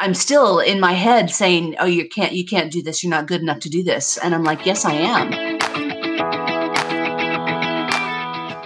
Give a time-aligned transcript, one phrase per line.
[0.00, 3.02] I'm still in my head saying, "Oh, you can't, you can't do this.
[3.02, 5.32] You're not good enough to do this." And I'm like, "Yes, I am."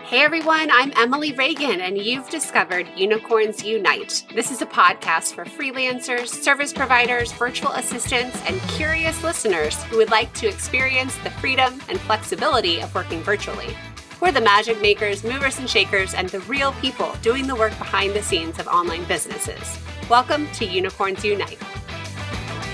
[0.05, 4.27] Hey everyone, I'm Emily Reagan, and you've discovered Unicorns Unite.
[4.35, 10.11] This is a podcast for freelancers, service providers, virtual assistants, and curious listeners who would
[10.11, 13.75] like to experience the freedom and flexibility of working virtually.
[14.21, 18.13] We're the magic makers, movers and shakers, and the real people doing the work behind
[18.13, 19.79] the scenes of online businesses.
[20.11, 21.63] Welcome to Unicorns Unite.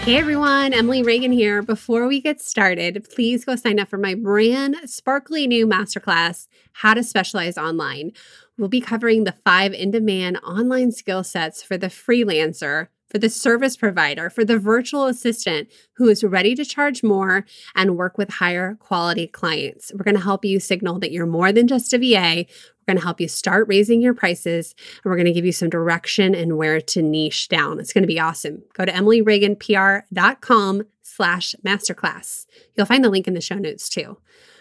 [0.03, 1.63] Hey everyone, Emily Reagan here.
[1.63, 6.95] Before we get started, please go sign up for my brand sparkly new masterclass, How
[6.95, 8.13] to Specialize Online.
[8.57, 13.31] We'll be covering the five in demand online skill sets for the freelancer for the
[13.31, 18.31] service provider, for the virtual assistant who is ready to charge more and work with
[18.31, 19.93] higher quality clients.
[19.95, 22.47] We're going to help you signal that you're more than just a VA.
[22.89, 24.75] We're going to help you start raising your prices
[25.05, 27.81] and we're going to give you some direction and where to niche down.
[27.81, 28.63] It's going to be awesome.
[28.73, 32.47] Go to emilyreaganpr.com slash masterclass.
[32.75, 34.17] You'll find the link in the show notes too.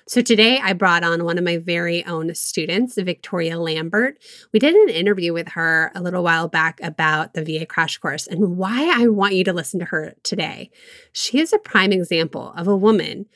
[0.09, 4.17] So today I brought on one of my very own students, Victoria Lambert.
[4.51, 8.27] We did an interview with her a little while back about the VA crash course
[8.27, 10.69] and why I want you to listen to her today.
[11.13, 13.27] She is a prime example of a woman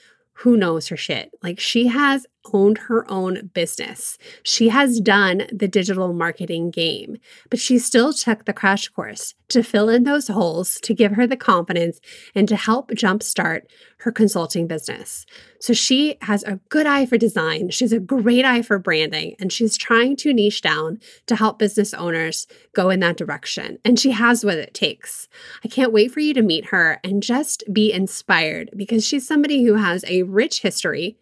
[0.42, 1.31] who knows her shit.
[1.44, 4.17] Like she has owned her own business.
[4.44, 7.17] She has done the digital marketing game,
[7.50, 11.28] but she still took the crash course to fill in those holes, to give her
[11.28, 12.00] the confidence,
[12.33, 13.64] and to help jumpstart
[13.98, 15.25] her consulting business.
[15.59, 17.70] So she has a good eye for design.
[17.70, 21.94] She's a great eye for branding, and she's trying to niche down to help business
[21.94, 23.78] owners go in that direction.
[23.86, 25.28] And she has what it takes.
[25.64, 29.64] I can't wait for you to meet her and just be inspired because she's somebody
[29.64, 31.17] who has a rich history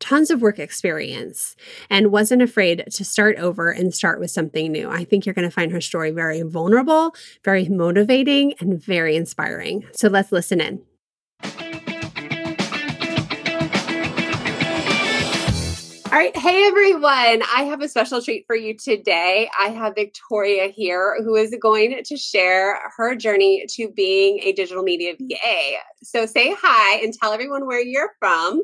[0.00, 1.56] tons of work experience
[1.88, 4.88] and wasn't afraid to start over and start with something new.
[4.90, 7.14] I think you're going to find her story very vulnerable,
[7.44, 9.86] very motivating, and very inspiring.
[9.92, 10.82] So let's listen in.
[16.14, 16.36] All right.
[16.36, 17.42] Hey, everyone.
[17.56, 19.50] I have a special treat for you today.
[19.58, 24.84] I have Victoria here who is going to share her journey to being a digital
[24.84, 25.78] media VA.
[26.04, 28.62] So say hi and tell everyone where you're from.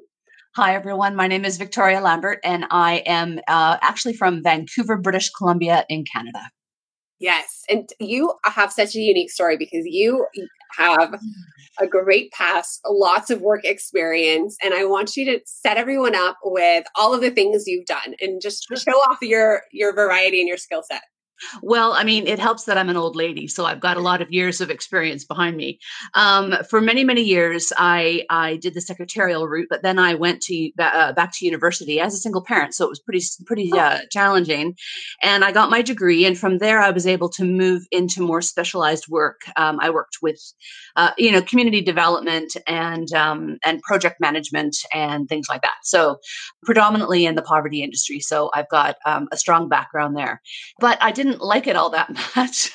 [0.56, 1.14] Hi, everyone.
[1.14, 6.04] My name is Victoria Lambert, and I am uh, actually from Vancouver, British Columbia, in
[6.12, 6.40] Canada.
[7.20, 7.62] Yes.
[7.68, 10.26] And you have such a unique story because you
[10.76, 11.20] have
[11.80, 14.56] a great past, lots of work experience.
[14.60, 18.16] And I want you to set everyone up with all of the things you've done
[18.20, 21.02] and just show off your your variety and your skill set.
[21.62, 24.22] Well, I mean, it helps that I'm an old lady, so I've got a lot
[24.22, 25.78] of years of experience behind me.
[26.14, 30.42] Um, for many, many years, I I did the secretarial route, but then I went
[30.42, 33.78] to uh, back to university as a single parent, so it was pretty pretty oh.
[33.78, 34.76] uh, challenging.
[35.22, 38.42] And I got my degree, and from there, I was able to move into more
[38.42, 39.40] specialized work.
[39.56, 40.40] Um, I worked with,
[40.96, 45.78] uh, you know, community development and um, and project management and things like that.
[45.84, 46.18] So
[46.64, 48.20] predominantly in the poverty industry.
[48.20, 50.42] So I've got um, a strong background there,
[50.78, 52.72] but I didn't didn't like it all that much.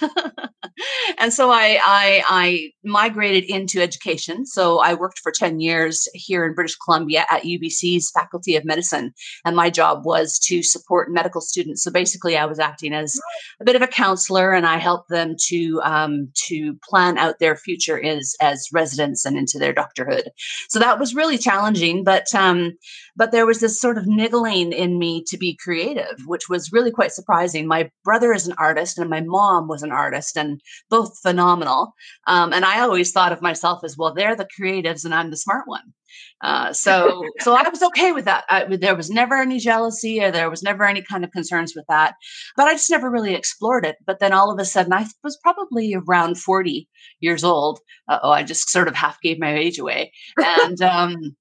[1.20, 4.46] and so I, I, I migrated into education.
[4.46, 9.14] So I worked for 10 years here in British Columbia at UBC's Faculty of Medicine.
[9.46, 11.84] And my job was to support medical students.
[11.84, 13.20] So basically I was acting as
[13.60, 17.56] a bit of a counselor and I helped them to, um, to plan out their
[17.56, 20.24] future as, as residents and into their doctorhood.
[20.70, 22.74] So that was really challenging, but, um,
[23.16, 26.92] but there was this sort of niggling in me to be creative, which was really
[26.92, 27.68] quite surprising.
[27.68, 31.94] My brother is an artist and my mom was an artist and both phenomenal.
[32.28, 35.38] Um, and I always thought of myself as, well, they're the creatives and I'm the
[35.38, 35.94] smart one.
[36.42, 38.46] Uh, so, so I was okay with that.
[38.50, 41.86] I, there was never any jealousy or there was never any kind of concerns with
[41.90, 42.16] that,
[42.56, 43.98] but I just never really explored it.
[44.06, 46.88] But then all of a sudden I was probably around 40
[47.20, 47.80] years old.
[48.10, 50.12] oh, I just sort of half gave my age away.
[50.38, 51.36] And, um,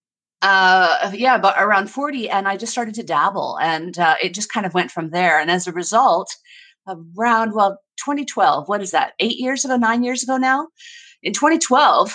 [0.44, 2.28] uh, yeah, but around 40.
[2.28, 5.41] And I just started to dabble and uh, it just kind of went from there.
[5.41, 6.28] And as a result,
[6.86, 10.68] around, well, 2012, what is that, eight years ago, nine years ago now?
[11.22, 12.14] In 2012,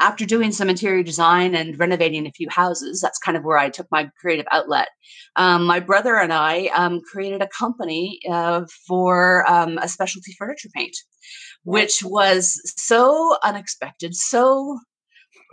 [0.00, 3.70] after doing some interior design and renovating a few houses, that's kind of where I
[3.70, 4.88] took my creative outlet.
[5.36, 10.68] Um, my brother and I um, created a company uh, for um, a specialty furniture
[10.74, 10.96] paint,
[11.62, 14.78] which was so unexpected, so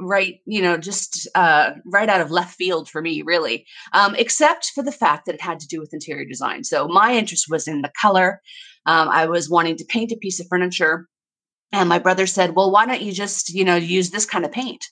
[0.01, 4.71] right you know just uh, right out of left field for me really um, except
[4.74, 6.63] for the fact that it had to do with interior design.
[6.63, 8.42] So my interest was in the color.
[8.86, 11.07] Um, i was wanting to paint a piece of furniture
[11.71, 14.51] and my brother said well why don't you just you know use this kind of
[14.51, 14.83] paint?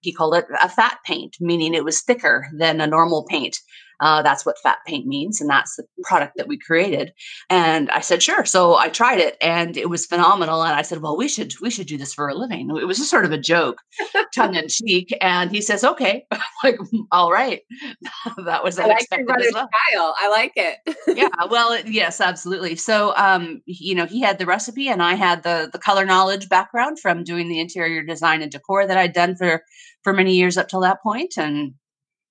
[0.00, 3.58] He called it a fat paint meaning it was thicker than a normal paint
[4.00, 7.12] Uh, that's what fat paint means, and that's the product that we created.
[7.50, 8.44] And I said, sure.
[8.44, 10.62] So I tried it, and it was phenomenal.
[10.62, 12.70] And I said, well, we should we should do this for a living.
[12.76, 13.80] It was just sort of a joke,
[14.34, 15.16] tongue in cheek.
[15.20, 16.26] And he says, okay,
[16.64, 16.78] like
[17.10, 17.60] all right.
[18.44, 19.68] that was unexpected I like as well.
[19.90, 20.14] Style.
[20.18, 20.78] I like it.
[21.16, 21.28] yeah.
[21.50, 22.76] Well, yes, absolutely.
[22.76, 26.48] So, um, you know, he had the recipe, and I had the the color knowledge
[26.48, 29.62] background from doing the interior design and decor that I'd done for
[30.04, 31.74] for many years up till that point, and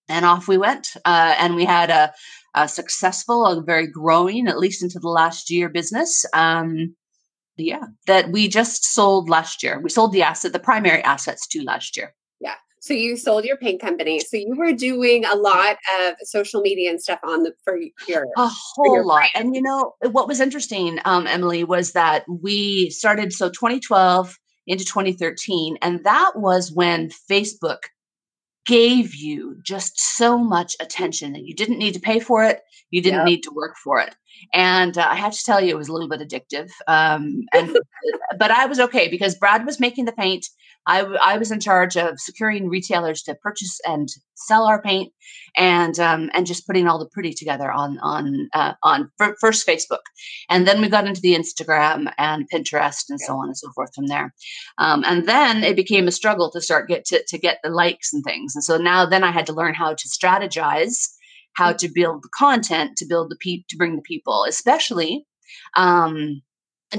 [0.10, 0.90] and off we went.
[1.06, 2.14] Uh, and we had a,
[2.54, 6.26] a, successful, a very growing, at least into the last year business.
[6.34, 6.96] Um,
[7.58, 9.80] yeah, that we just sold last year.
[9.80, 12.14] We sold the asset, the primary assets to last year.
[12.40, 12.54] Yeah.
[12.82, 14.20] So you sold your paint company.
[14.20, 17.78] So you were doing a lot of social media and stuff on the for
[18.08, 19.30] your a whole your lot.
[19.34, 24.38] And you know what was interesting, um, Emily, was that we started so 2012
[24.68, 27.80] into 2013, and that was when Facebook
[28.68, 32.62] gave you just so much attention that you didn't need to pay for it
[32.92, 33.26] you didn't yep.
[33.26, 34.14] need to work for it
[34.54, 37.76] and uh, i have to tell you it was a little bit addictive um, and
[38.38, 40.46] but i was okay because brad was making the paint
[40.88, 45.12] I, I was in charge of securing retailers to purchase and sell our paint,
[45.58, 50.04] and um, and just putting all the pretty together on on uh, on first Facebook,
[50.50, 53.94] and then we got into the Instagram and Pinterest and so on and so forth
[53.94, 54.34] from there,
[54.78, 58.14] um, and then it became a struggle to start get to to get the likes
[58.14, 61.10] and things, and so now then I had to learn how to strategize,
[61.54, 65.26] how to build the content to build the pe- to bring the people, especially.
[65.76, 66.42] Um,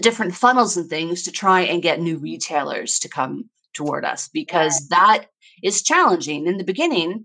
[0.01, 4.89] different funnels and things to try and get new retailers to come toward us because
[4.89, 5.27] that
[5.63, 6.47] is challenging.
[6.47, 7.25] In the beginning,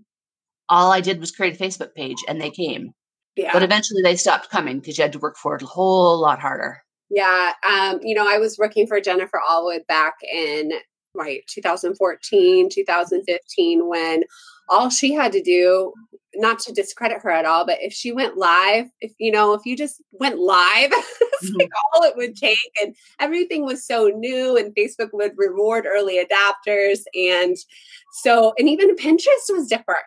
[0.68, 2.92] all I did was create a Facebook page and they came.
[3.36, 3.52] Yeah.
[3.52, 6.40] But eventually they stopped coming because you had to work for it a whole lot
[6.40, 6.78] harder.
[7.10, 7.52] Yeah.
[7.68, 10.72] Um, you know, I was working for Jennifer Allwood back in
[11.14, 14.22] right 2014, 2015 when
[14.68, 15.92] all she had to do
[16.36, 19.64] not to discredit her at all, but if she went live, if you know, if
[19.64, 21.56] you just went live, it's mm-hmm.
[21.58, 26.24] like all it would take, and everything was so new, and Facebook would reward early
[26.24, 27.56] adapters, and
[28.22, 30.04] so, and even Pinterest was different,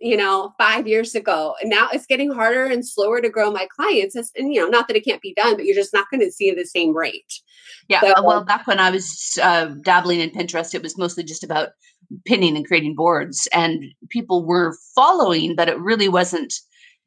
[0.00, 3.66] you know, five years ago, and now it's getting harder and slower to grow my
[3.76, 4.14] clients.
[4.14, 6.32] and you know, not that it can't be done, but you're just not going to
[6.32, 7.40] see the same rate.
[7.88, 11.42] Yeah, so, well, back when I was uh, dabbling in Pinterest, it was mostly just
[11.42, 11.70] about
[12.24, 16.52] pinning and creating boards and people were following but it really wasn't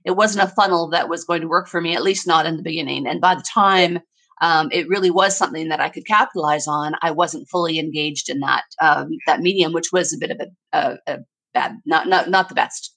[0.05, 2.57] it wasn't a funnel that was going to work for me at least not in
[2.57, 3.99] the beginning and by the time
[4.41, 8.39] um, it really was something that i could capitalize on i wasn't fully engaged in
[8.39, 11.19] that um, that medium which was a bit of a, a, a
[11.53, 12.93] bad not, not not the best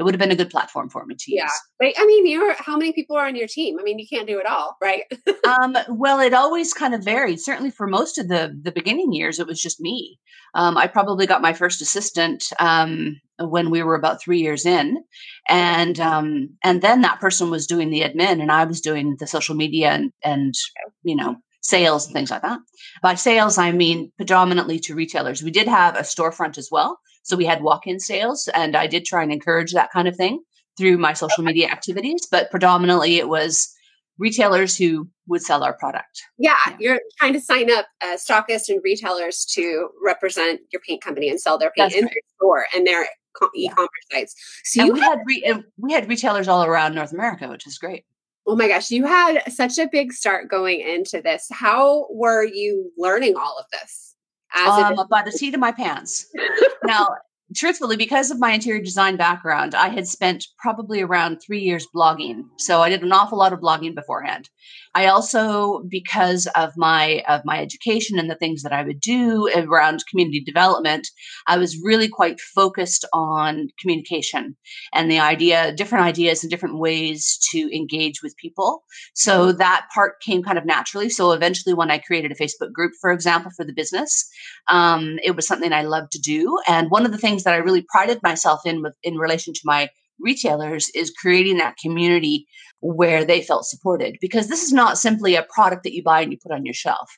[0.00, 1.42] it would have been a good platform for me to yeah.
[1.42, 1.60] use.
[1.78, 3.76] But I mean, you're how many people are on your team?
[3.78, 5.02] I mean, you can't do it all, right?
[5.46, 7.38] um, well, it always kind of varied.
[7.38, 10.18] Certainly for most of the the beginning years, it was just me.
[10.54, 15.02] Um, I probably got my first assistant um, when we were about three years in,
[15.48, 19.26] and um, and then that person was doing the admin, and I was doing the
[19.26, 20.54] social media and and
[21.02, 22.58] you know sales and things like that.
[23.02, 25.42] By sales, I mean predominantly to retailers.
[25.42, 28.86] We did have a storefront as well, so we had walk in sales, and I
[28.86, 30.40] did try and encourage that kind of thing
[30.76, 33.74] through my social media activities, but predominantly it was
[34.20, 36.22] retailers who would sell our product.
[36.38, 36.76] Yeah, yeah.
[36.78, 41.40] you're trying to sign up uh, stockists and retailers to represent your paint company and
[41.40, 42.14] sell their paint That's in right.
[42.14, 43.08] their store and their
[43.56, 44.18] e-commerce yeah.
[44.18, 44.34] sites.
[44.64, 47.78] So you we had, had re- we had retailers all around North America, which is
[47.78, 48.04] great.
[48.46, 51.48] Oh my gosh, you had such a big start going into this.
[51.50, 54.10] How were you learning all of this?
[54.56, 56.26] um, by the seat of my pants.
[56.84, 57.08] now,
[57.54, 62.44] truthfully, because of my interior design background, I had spent probably around three years blogging.
[62.58, 64.48] So I did an awful lot of blogging beforehand.
[64.94, 69.48] I also, because of my of my education and the things that I would do
[69.54, 71.06] around community development,
[71.46, 74.56] I was really quite focused on communication
[74.92, 78.82] and the idea, different ideas and different ways to engage with people.
[79.14, 81.08] So that part came kind of naturally.
[81.08, 84.28] So eventually, when I created a Facebook group, for example, for the business,
[84.68, 86.58] um, it was something I loved to do.
[86.66, 89.60] And one of the things that I really prided myself in with in relation to
[89.64, 89.88] my
[90.20, 92.46] retailers is creating that community
[92.80, 96.32] where they felt supported because this is not simply a product that you buy and
[96.32, 97.10] you put on your shelf.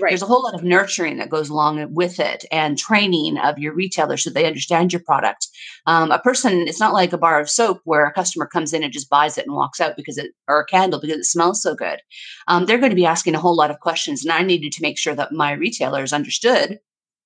[0.00, 0.10] Right.
[0.10, 3.74] There's a whole lot of nurturing that goes along with it and training of your
[3.74, 5.48] retailer so they understand your product.
[5.86, 8.82] Um, a person, it's not like a bar of soap where a customer comes in
[8.82, 11.60] and just buys it and walks out because it, or a candle because it smells
[11.60, 12.00] so good.
[12.48, 14.24] Um, they're going to be asking a whole lot of questions.
[14.24, 16.78] And I needed to make sure that my retailers understood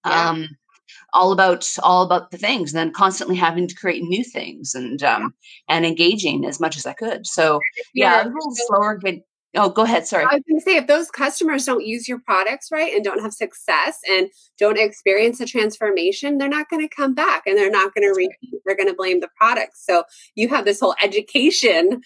[0.06, 0.30] yeah.
[0.30, 0.48] um,
[1.12, 5.02] all about all about the things and then constantly having to create new things and
[5.02, 5.34] um
[5.68, 7.60] and engaging as much as i could so
[7.94, 9.22] yeah, yeah a little slower get,
[9.56, 10.06] Oh, go ahead.
[10.06, 10.24] Sorry.
[10.24, 13.22] I was going to say, if those customers don't use your products right and don't
[13.22, 14.28] have success and
[14.58, 18.14] don't experience the transformation, they're not going to come back and they're not going to
[18.14, 18.60] repeat.
[18.64, 19.84] They're going to blame the products.
[19.84, 22.02] So you have this whole education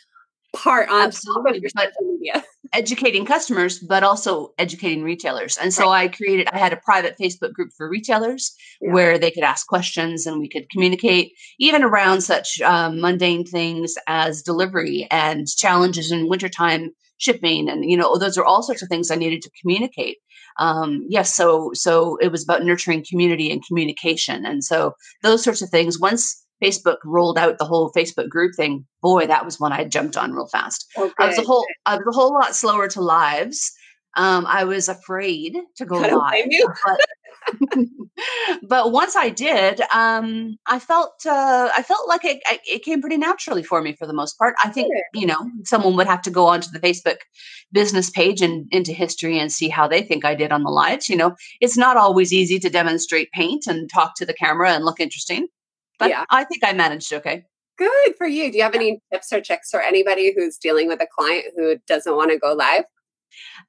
[0.54, 1.42] part on Absolutely.
[1.42, 2.44] top of your social media.
[2.72, 5.56] Educating customers, but also educating retailers.
[5.56, 6.04] And so right.
[6.04, 8.92] I created, I had a private Facebook group for retailers yeah.
[8.92, 13.94] where they could ask questions and we could communicate even around such um, mundane things
[14.06, 17.68] as delivery and challenges in wintertime shipping.
[17.68, 20.18] And, you know, those are all sorts of things I needed to communicate.
[20.58, 21.34] Um, yes.
[21.34, 24.46] so, so it was about nurturing community and communication.
[24.46, 28.86] And so those sorts of things, once Facebook rolled out the whole Facebook group thing,
[29.02, 30.86] boy, that was one I jumped on real fast.
[30.96, 31.12] Okay.
[31.18, 33.72] I was a whole I was a whole lot slower to lives.
[34.16, 36.46] Um, I was afraid to go live.
[36.84, 37.88] But,
[38.68, 43.16] but, once I did, um, I felt uh, I felt like it, it came pretty
[43.16, 44.54] naturally for me for the most part.
[44.62, 47.16] I think you know someone would have to go onto the Facebook
[47.72, 51.08] business page and into history and see how they think I did on the lives.
[51.08, 54.84] You know, it's not always easy to demonstrate paint and talk to the camera and
[54.84, 55.48] look interesting.
[56.00, 56.24] But yeah.
[56.30, 57.44] I think I managed okay.
[57.78, 58.50] Good for you.
[58.50, 61.76] Do you have any tips or tricks for anybody who's dealing with a client who
[61.86, 62.84] doesn't want to go live?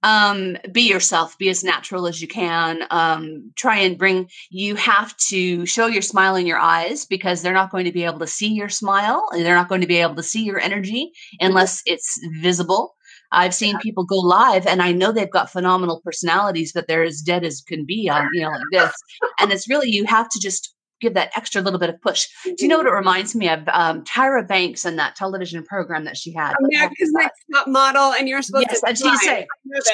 [0.04, 5.16] um, be yourself be as natural as you can um, try and bring you have
[5.18, 8.28] to show your smile in your eyes because they're not going to be able to
[8.28, 11.82] see your smile and they're not going to be able to see your energy unless
[11.86, 12.96] it's visible
[13.32, 17.22] i've seen people go live and i know they've got phenomenal personalities but they're as
[17.22, 18.94] dead as can be on you know like this
[19.40, 22.28] and it's really you have to just give that extra little bit of push.
[22.46, 22.56] Mm-hmm.
[22.56, 23.68] Do you know what it reminds me of?
[23.70, 26.54] Um, Tyra Banks and that television program that she had.
[26.60, 28.88] America's Next Top Model, and you're supposed yes, to.
[28.88, 29.48] and she'd say,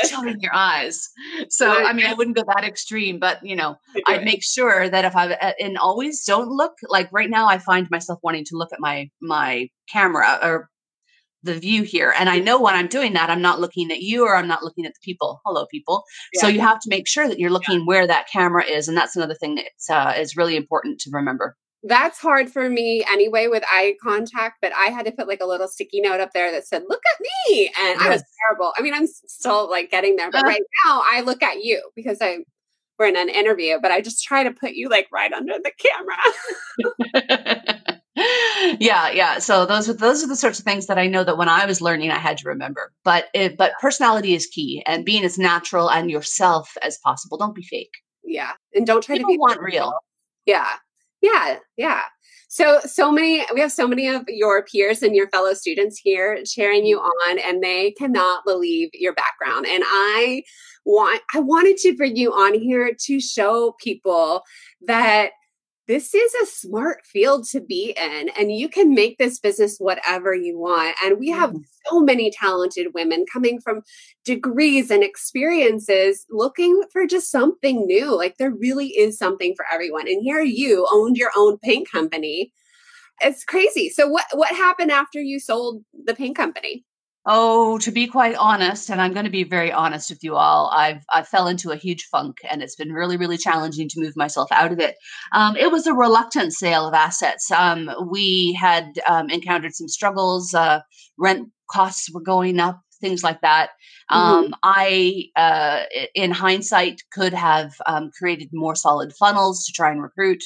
[0.07, 1.09] "Show in your eyes."
[1.49, 5.05] So I mean, I wouldn't go that extreme, but you know, I'd make sure that
[5.05, 7.47] if I uh, and always don't look like right now.
[7.47, 10.69] I find myself wanting to look at my my camera or
[11.43, 12.13] the view here.
[12.17, 14.63] And I know when I'm doing that, I'm not looking at you or I'm not
[14.63, 15.41] looking at the people.
[15.45, 16.03] Hello, people.
[16.33, 16.41] Yeah.
[16.41, 17.85] So you have to make sure that you're looking yeah.
[17.85, 18.87] where that camera is.
[18.87, 21.55] And that's another thing that uh, is really important to remember.
[21.83, 25.45] That's hard for me anyway with eye contact, but I had to put like a
[25.45, 27.71] little sticky note up there that said, look at me.
[27.79, 28.01] And.
[28.01, 28.73] I was terrible.
[28.75, 31.81] I mean, I'm still like getting there, but uh, right now I look at you
[31.95, 32.39] because I,
[32.97, 35.71] we're in an interview, but I just try to put you like right under the
[35.77, 37.73] camera.
[38.79, 39.37] yeah, yeah.
[39.37, 41.65] So those are those are the sorts of things that I know that when I
[41.67, 42.91] was learning, I had to remember.
[43.03, 47.37] But it, but personality is key, and being as natural and yourself as possible.
[47.37, 47.93] Don't be fake.
[48.23, 49.93] Yeah, and don't try People to be want real.
[50.47, 50.67] Yeah,
[51.21, 52.01] yeah, yeah.
[52.47, 56.41] So so many we have so many of your peers and your fellow students here
[56.43, 59.67] cheering you on, and they cannot believe your background.
[59.67, 60.41] And I
[60.85, 64.41] want I wanted to bring you on here to show people
[64.87, 65.31] that
[65.87, 70.35] this is a smart field to be in and you can make this business whatever
[70.35, 70.95] you want.
[71.03, 71.63] And we have mm.
[71.85, 73.81] so many talented women coming from
[74.25, 80.07] degrees and experiences looking for just something new like there really is something for everyone.
[80.07, 82.51] And here you owned your own paint company.
[83.21, 83.89] It's crazy.
[83.89, 86.83] So what what happened after you sold the paint company
[87.29, 90.71] Oh, to be quite honest, and I'm going to be very honest with you all,
[90.73, 94.15] I've I fell into a huge funk, and it's been really, really challenging to move
[94.15, 94.95] myself out of it.
[95.33, 97.51] Um, it was a reluctant sale of assets.
[97.51, 100.53] Um, we had um, encountered some struggles.
[100.53, 100.79] Uh,
[101.17, 103.69] rent costs were going up things like that.
[104.11, 104.17] Mm-hmm.
[104.17, 105.83] Um, I, uh,
[106.15, 110.43] in hindsight, could have um, created more solid funnels to try and recruit.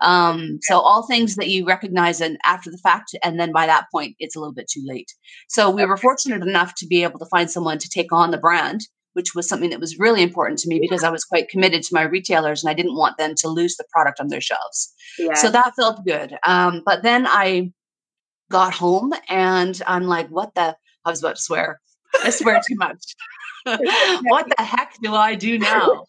[0.00, 3.86] Um, so all things that you recognize and after the fact, and then by that
[3.92, 5.12] point, it's a little bit too late.
[5.48, 8.38] So we were fortunate enough to be able to find someone to take on the
[8.38, 8.82] brand.
[9.14, 11.94] Which was something that was really important to me because I was quite committed to
[11.94, 14.94] my retailers and I didn't want them to lose the product on their shelves.
[15.18, 15.34] Yeah.
[15.34, 16.38] So that felt good.
[16.44, 17.72] Um, but then I
[18.52, 20.76] got home and I'm like, what the?
[21.04, 21.80] I was about to swear.
[22.22, 23.14] I swear too much.
[23.64, 26.04] what the heck do I do now?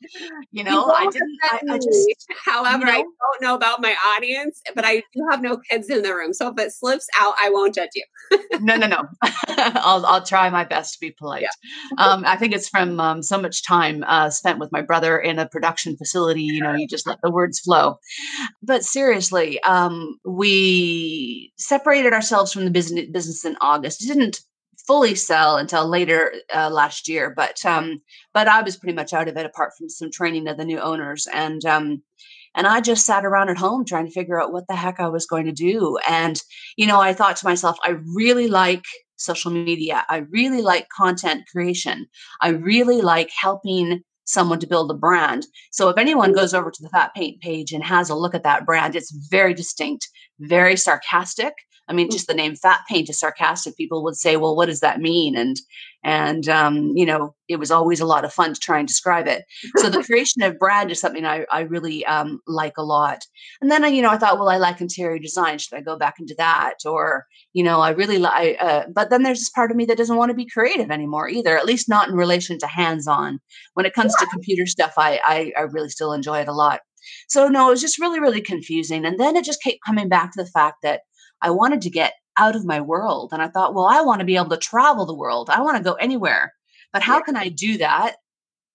[0.51, 1.37] You know, I didn't.
[1.43, 2.25] I, I, just.
[2.45, 5.89] However, you know, I don't know about my audience, but I do have no kids
[5.89, 8.05] in the room, so if it slips out, I won't judge you.
[8.61, 9.03] no, no, no.
[9.47, 11.41] I'll I'll try my best to be polite.
[11.41, 11.49] Yeah.
[12.05, 15.37] um, I think it's from um, so much time uh, spent with my brother in
[15.39, 16.43] a production facility.
[16.43, 17.99] You know, you just let the words flow.
[18.63, 24.03] But seriously, um, we separated ourselves from the business business in August.
[24.03, 24.41] It didn't
[24.87, 27.33] fully sell until later uh, last year.
[27.35, 28.01] But um,
[28.33, 30.79] but I was pretty much out of it, apart from some training of the new
[30.79, 32.01] owners, and um,
[32.55, 35.07] and I just sat around at home trying to figure out what the heck I
[35.07, 35.97] was going to do.
[36.07, 36.41] And
[36.77, 38.83] you know, I thought to myself, I really like
[39.17, 40.05] social media.
[40.09, 42.07] I really like content creation.
[42.41, 45.45] I really like helping someone to build a brand.
[45.71, 48.43] So if anyone goes over to the Fat Paint page and has a look at
[48.43, 50.09] that brand, it's very distinct,
[50.39, 51.53] very sarcastic,
[51.91, 53.75] I mean, just the name fat paint is sarcastic.
[53.75, 55.35] People would say, well, what does that mean?
[55.35, 55.57] And,
[56.05, 59.27] and, um, you know, it was always a lot of fun to try and describe
[59.27, 59.43] it.
[59.75, 63.25] So the creation of brand is something I, I really um, like a lot.
[63.59, 65.57] And then, you know, I thought, well, I like interior design.
[65.57, 66.75] Should I go back into that?
[66.85, 69.97] Or, you know, I really like, uh, but then there's this part of me that
[69.97, 73.41] doesn't want to be creative anymore either, at least not in relation to hands on.
[73.73, 74.23] When it comes yeah.
[74.23, 76.79] to computer stuff, I, I, I really still enjoy it a lot.
[77.27, 79.05] So no, it was just really, really confusing.
[79.05, 81.01] And then it just kept coming back to the fact that
[81.41, 83.29] I wanted to get out of my world.
[83.33, 85.49] And I thought, well, I want to be able to travel the world.
[85.49, 86.53] I want to go anywhere.
[86.93, 88.15] But how can I do that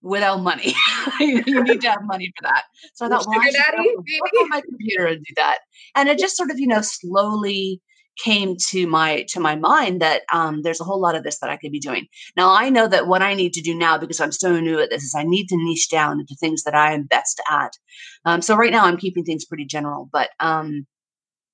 [0.03, 0.75] without money?
[1.21, 2.65] you need to have money for that.
[2.95, 3.79] So I thought, well, I should
[4.21, 5.59] work on my computer and do that.
[5.95, 7.81] And it just sort of, you know, slowly
[8.19, 11.51] came to my to my mind that um, there's a whole lot of this that
[11.51, 12.07] I could be doing.
[12.37, 14.89] Now I know that what I need to do now because I'm so new at
[14.89, 17.73] this is I need to niche down into things that I am best at.
[18.25, 20.87] Um, so right now I'm keeping things pretty general, but um,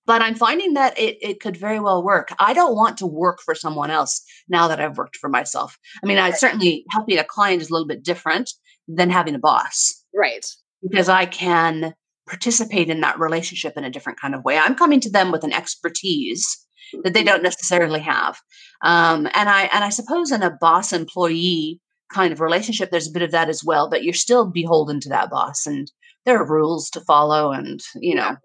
[0.07, 2.33] but I'm finding that it, it could very well work.
[2.39, 5.79] I don't want to work for someone else now that I've worked for myself.
[6.03, 8.51] I mean, I certainly helping a client is a little bit different
[8.89, 10.05] than having a boss.
[10.15, 10.45] Right.
[10.83, 11.95] Because I can
[12.29, 14.59] participate in that relationship in a different kind of way.
[14.59, 16.59] I'm coming to them with an expertise
[17.05, 17.29] that they mm-hmm.
[17.29, 18.39] don't necessarily have.
[18.83, 21.81] Um, and I and I suppose in a boss employee
[22.13, 23.89] kind of relationship, there's a bit of that as well.
[23.89, 25.91] But you're still beholden to that boss, and
[26.25, 28.37] there are rules to follow, and you know,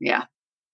[0.00, 0.24] yeah,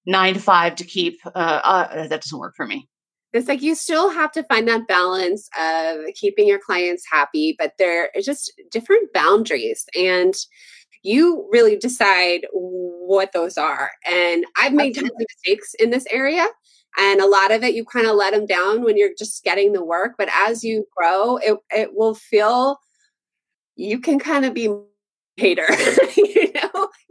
[0.06, 1.18] nine to five to keep.
[1.26, 1.28] Uh,
[1.64, 2.88] uh, that doesn't work for me.
[3.32, 7.72] It's like you still have to find that balance of keeping your clients happy, but
[7.78, 10.34] there are just different boundaries and
[11.02, 13.90] you really decide what those are.
[14.08, 16.46] And I've made tons of mistakes in this area.
[16.98, 19.72] And a lot of it, you kind of let them down when you're just getting
[19.72, 20.14] the work.
[20.18, 22.78] But as you grow, it, it will feel
[23.76, 24.68] you can kind of be
[25.36, 25.66] hater.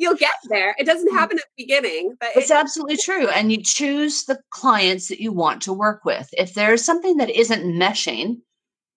[0.01, 0.75] you'll get there.
[0.79, 1.17] It doesn't mm.
[1.17, 3.27] happen at the beginning, but it's it, absolutely true.
[3.29, 6.27] And you choose the clients that you want to work with.
[6.33, 8.37] If there's something that isn't meshing,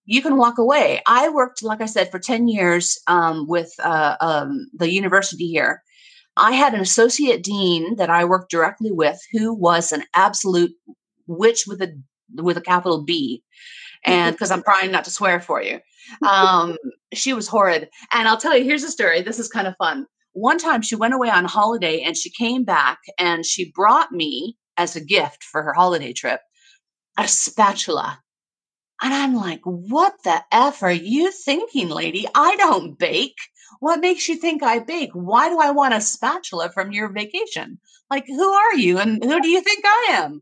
[0.05, 1.01] you can walk away.
[1.05, 5.83] I worked, like I said, for 10 years um, with uh, um, the university here.
[6.37, 10.73] I had an associate dean that I worked directly with who was an absolute
[11.27, 11.97] witch with a
[12.33, 13.43] with a capital B.
[14.03, 15.79] And because I'm trying not to swear for you.
[16.21, 16.77] Um,
[17.15, 17.89] she was horrid.
[18.13, 19.23] And I'll tell you, here's a story.
[19.23, 20.05] This is kind of fun.
[20.35, 24.57] One time she went away on holiday and she came back and she brought me
[24.77, 26.41] as a gift for her holiday trip
[27.17, 28.19] a spatula
[29.01, 32.25] and I'm like, what the F are you thinking, lady?
[32.33, 33.37] I don't bake.
[33.79, 35.11] What makes you think I bake?
[35.13, 37.79] Why do I want a spatula from your vacation?
[38.09, 40.41] Like, who are you and who do you think I am?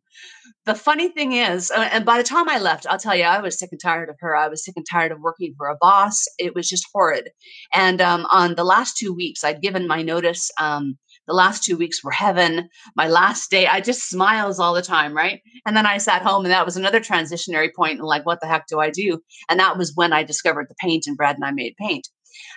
[0.66, 3.42] The funny thing is, uh, and by the time I left, I'll tell you, I
[3.42, 4.34] was sick and tired of her.
[4.34, 6.24] I was sick and tired of working for a boss.
[6.40, 7.32] It was just horrid.
[7.74, 10.50] And um, on the last two weeks, I'd given my notice.
[10.58, 10.98] Um,
[11.28, 12.70] the last two weeks were heaven.
[12.96, 15.42] My last day, I just smiles all the time, right?
[15.66, 18.00] And then I sat home, and that was another transitionary point.
[18.00, 19.20] And like, what the heck do I do?
[19.50, 22.08] And that was when I discovered the paint, and Brad and I made paint.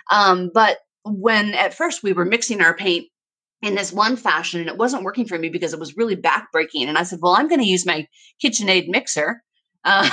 [0.09, 3.07] Um, but when at first we were mixing our paint
[3.61, 6.87] in this one fashion, and it wasn't working for me because it was really backbreaking.
[6.87, 8.07] And I said, well, I'm going to use my
[8.43, 9.43] KitchenAid mixer
[9.83, 10.09] uh,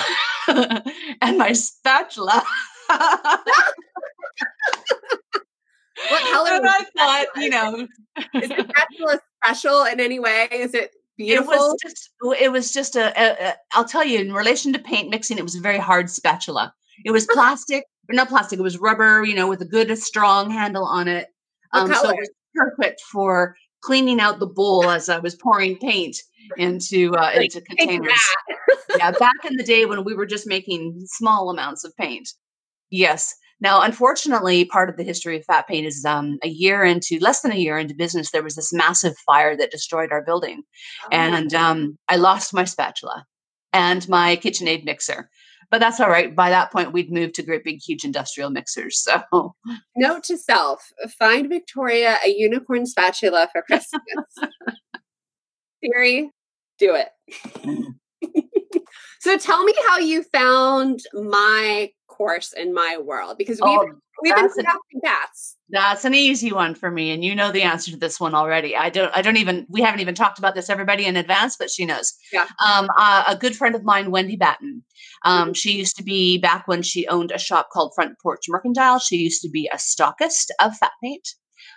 [1.21, 2.43] and my spatula.
[6.11, 6.51] What color?
[6.57, 7.87] And I thought, you know,
[8.35, 10.49] is the spatula special in any way?
[10.51, 11.53] Is it beautiful?
[11.53, 13.55] It was just, it was just a, a, a.
[13.73, 16.75] I'll tell you, in relation to paint mixing, it was a very hard spatula.
[17.05, 18.59] It was plastic, or not plastic.
[18.59, 21.29] It was rubber, you know, with a good, strong handle on it.
[21.73, 26.17] Um, so it was perfect for cleaning out the bowl as I was pouring paint
[26.57, 28.13] into uh, into containers.
[28.97, 32.29] yeah, back in the day when we were just making small amounts of paint.
[32.91, 37.19] Yes, now, unfortunately, part of the history of Fat Paint is um, a year into,
[37.21, 40.63] less than a year into business, there was this massive fire that destroyed our building.
[41.05, 41.09] Oh.
[41.13, 43.25] And um, I lost my spatula
[43.73, 45.31] and my KitchenAid mixer.
[45.75, 46.33] But that's all right.
[46.33, 48.97] By that point, we'd moved to great big, huge industrial mixers.
[49.03, 49.57] So,
[49.97, 54.01] note to self find Victoria a unicorn spatula for Christmas.
[55.85, 56.31] Siri,
[56.79, 57.09] do it.
[59.21, 64.35] so, tell me how you found my course in my world because we've oh, we've
[64.35, 65.57] been discussing paths.
[65.71, 68.77] That's an easy one for me, and you know the answer to this one already.
[68.77, 69.17] I don't.
[69.17, 69.67] I don't even.
[69.69, 72.13] We haven't even talked about this everybody in advance, but she knows.
[72.33, 72.47] Yeah.
[72.65, 74.83] Um, uh, a good friend of mine, Wendy Batten.
[75.25, 75.53] Um, mm-hmm.
[75.53, 78.99] She used to be back when she owned a shop called Front Porch Mercantile.
[78.99, 81.29] She used to be a stockist of fat paint.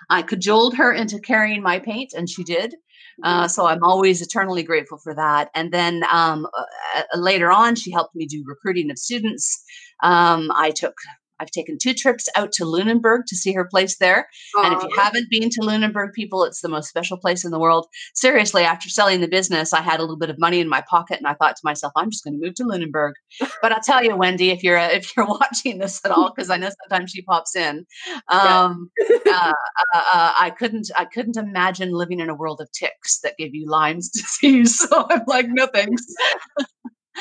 [0.09, 2.75] I cajoled her into carrying my paint, and she did.
[3.23, 3.47] Uh, mm-hmm.
[3.47, 5.49] so I'm always eternally grateful for that.
[5.55, 9.63] And then um, uh, uh, later on, she helped me do recruiting of students.
[10.03, 10.93] Um, I took
[11.39, 14.27] I've taken two trips out to Lunenburg to see her place there.
[14.55, 14.65] Aww.
[14.65, 17.59] And if you haven't been to Lunenburg, people, it's the most special place in the
[17.59, 17.87] world.
[18.13, 21.17] Seriously, after selling the business, I had a little bit of money in my pocket,
[21.17, 23.13] and I thought to myself, I'm just going to move to Lunenburg.
[23.61, 26.49] but I'll tell you, Wendy, if you're uh, if you're watching this at all, because
[26.49, 27.85] I know sometimes she pops in,
[28.29, 28.89] um,
[29.27, 29.53] uh,
[29.93, 33.53] uh, uh, I couldn't I couldn't imagine living in a world of ticks that give
[33.53, 34.77] you Lyme's disease.
[34.77, 36.05] So I'm like, no thanks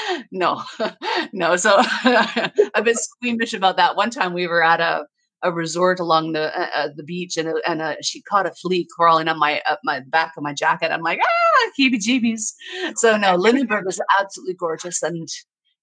[0.32, 0.62] no,
[1.32, 1.56] no.
[1.56, 3.96] So I've been squeamish about that.
[3.96, 5.06] One time we were at a,
[5.42, 8.86] a resort along the uh, uh the beach, and and uh, she caught a flea
[8.96, 10.90] crawling on my up my back of my jacket.
[10.90, 12.52] I'm like, ah, heebie-jeebies.
[12.96, 15.28] So no, Lunenburg is absolutely gorgeous, and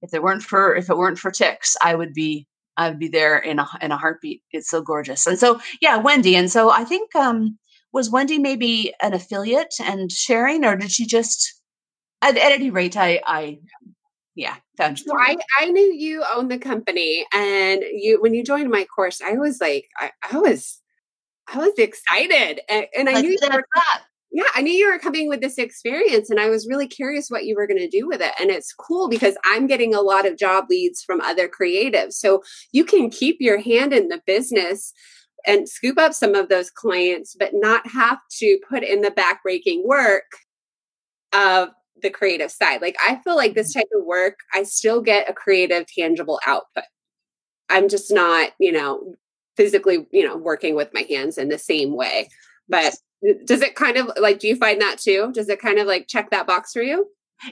[0.02, 2.48] if it weren't for if it weren't for ticks, I would be
[2.78, 4.42] I would be there in a in a heartbeat.
[4.52, 7.58] It's so gorgeous, and so yeah, Wendy, and so I think um
[7.94, 11.62] was Wendy maybe an affiliate and sharing, or did she just?
[12.22, 13.60] At, at any rate, I I
[14.36, 18.70] yeah that's so I, I knew you owned the company and you when you joined
[18.70, 20.82] my course i was like i, I was
[21.54, 23.64] i was excited and, and i knew you were,
[24.32, 27.46] yeah i knew you were coming with this experience and i was really curious what
[27.46, 30.26] you were going to do with it and it's cool because i'm getting a lot
[30.26, 32.42] of job leads from other creatives so
[32.72, 34.94] you can keep your hand in the business
[35.46, 39.86] and scoop up some of those clients but not have to put in the backbreaking
[39.86, 40.24] work
[41.34, 41.70] of
[42.02, 42.82] the creative side.
[42.82, 43.82] Like I feel like this mm-hmm.
[43.82, 46.86] type of work, I still get a creative, tangible output.
[47.70, 49.16] I'm just not, you know,
[49.56, 52.30] physically, you know, working with my hands in the same way.
[52.68, 52.96] But
[53.46, 55.32] does it kind of like, do you find that too?
[55.34, 57.08] Does it kind of like check that box for you?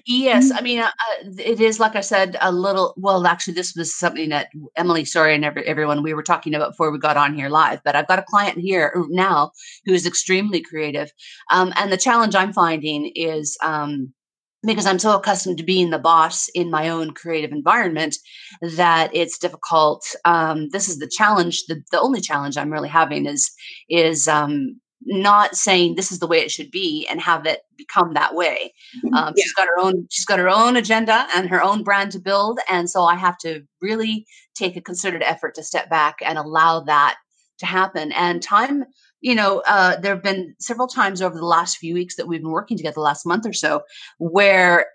[0.05, 0.51] Yes.
[0.53, 2.93] I mean uh, uh, it is like I said a little.
[2.97, 6.71] Well, actually, this was something that Emily, sorry, and every, everyone we were talking about
[6.71, 7.81] before we got on here live.
[7.83, 9.51] But I've got a client here now
[9.85, 11.11] who is extremely creative,
[11.49, 14.13] um, and the challenge I'm finding is um,
[14.63, 18.17] because I'm so accustomed to being the boss in my own creative environment
[18.61, 20.03] that it's difficult.
[20.25, 21.65] Um, this is the challenge.
[21.65, 23.51] The, the only challenge I'm really having is
[23.89, 28.13] is um, not saying this is the way it should be and have it become
[28.13, 28.73] that way.
[28.97, 29.15] Mm-hmm.
[29.15, 29.43] Um, yeah.
[29.43, 30.07] She's got her own.
[30.09, 33.37] She's got her own agenda and her own brand to build, and so I have
[33.39, 37.17] to really take a concerted effort to step back and allow that
[37.59, 38.11] to happen.
[38.11, 38.85] And time
[39.21, 42.41] you know, uh, there have been several times over the last few weeks that we've
[42.41, 43.83] been working together, the last month or so,
[44.17, 44.87] where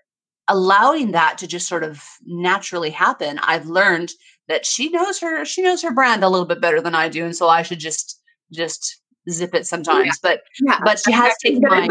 [0.49, 4.11] allowing that to just sort of naturally happen, I've learned
[4.47, 7.25] that she knows her she knows her brand a little bit better than I do,
[7.25, 10.05] and so I should just just zip it sometimes.
[10.05, 10.13] Yeah.
[10.21, 10.79] But yeah.
[10.83, 11.89] but she has taken my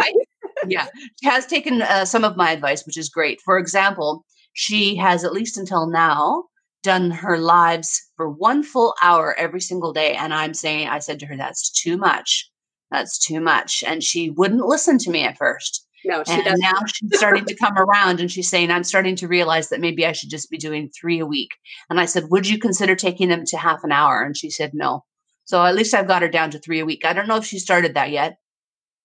[0.68, 0.86] yeah
[1.22, 3.40] she has taken uh, some of my advice, which is great.
[3.44, 6.44] For example, she has at least until now
[6.86, 10.14] done her lives for one full hour every single day.
[10.14, 12.48] And I'm saying, I said to her, that's too much.
[12.92, 13.82] That's too much.
[13.84, 15.84] And she wouldn't listen to me at first.
[16.04, 16.60] No, she and doesn't.
[16.60, 20.06] now she's starting to come around and she's saying, I'm starting to realize that maybe
[20.06, 21.50] I should just be doing three a week.
[21.90, 24.22] And I said, Would you consider taking them to half an hour?
[24.22, 25.04] And she said, No.
[25.46, 27.04] So at least I've got her down to three a week.
[27.04, 28.38] I don't know if she started that yet.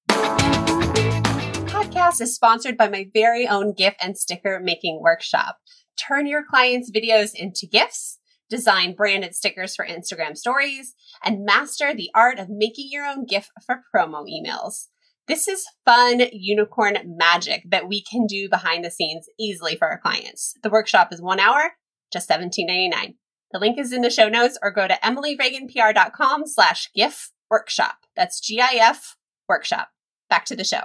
[0.10, 5.58] Podcast is sponsored by my very own GIF and sticker making workshop
[6.08, 12.10] turn your clients' videos into GIFs, design branded stickers for Instagram stories, and master the
[12.14, 14.88] art of making your own GIF for promo emails.
[15.28, 20.00] This is fun unicorn magic that we can do behind the scenes easily for our
[20.00, 20.56] clients.
[20.64, 21.74] The workshop is one hour,
[22.12, 23.16] just $17.99.
[23.52, 27.98] The link is in the show notes or go to emilyreaganpr.com slash GIF workshop.
[28.16, 29.16] That's G-I-F
[29.48, 29.90] workshop.
[30.30, 30.82] Back to the show.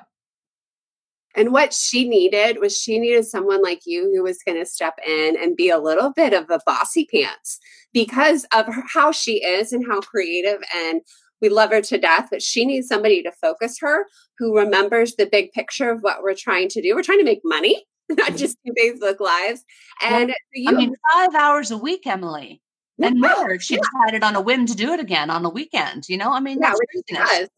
[1.36, 4.98] And what she needed was she needed someone like you who was going to step
[5.06, 7.58] in and be a little bit of a bossy pants
[7.92, 11.02] because of her, how she is and how creative and
[11.40, 14.06] we love her to death, but she needs somebody to focus her
[14.38, 16.94] who remembers the big picture of what we're trying to do.
[16.94, 18.36] We're trying to make money, not mm-hmm.
[18.36, 19.64] just do Facebook lives.
[20.02, 22.62] And you, I mean, five hours a week, Emily.
[22.98, 23.80] And more if she yeah.
[23.80, 26.32] decided on a whim to do it again on a weekend, you know?
[26.32, 26.72] I mean, yeah,
[27.10, 27.50] that's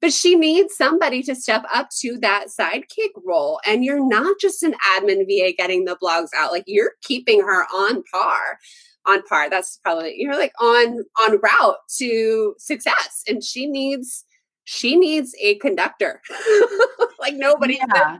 [0.00, 3.60] but she needs somebody to step up to that sidekick role.
[3.66, 7.64] And you're not just an admin VA getting the blogs out, like you're keeping her
[7.64, 8.58] on par.
[9.06, 9.48] On par.
[9.48, 13.22] That's probably you're like on on route to success.
[13.26, 14.24] And she needs
[14.64, 16.20] she needs a conductor.
[17.18, 18.18] like nobody yeah.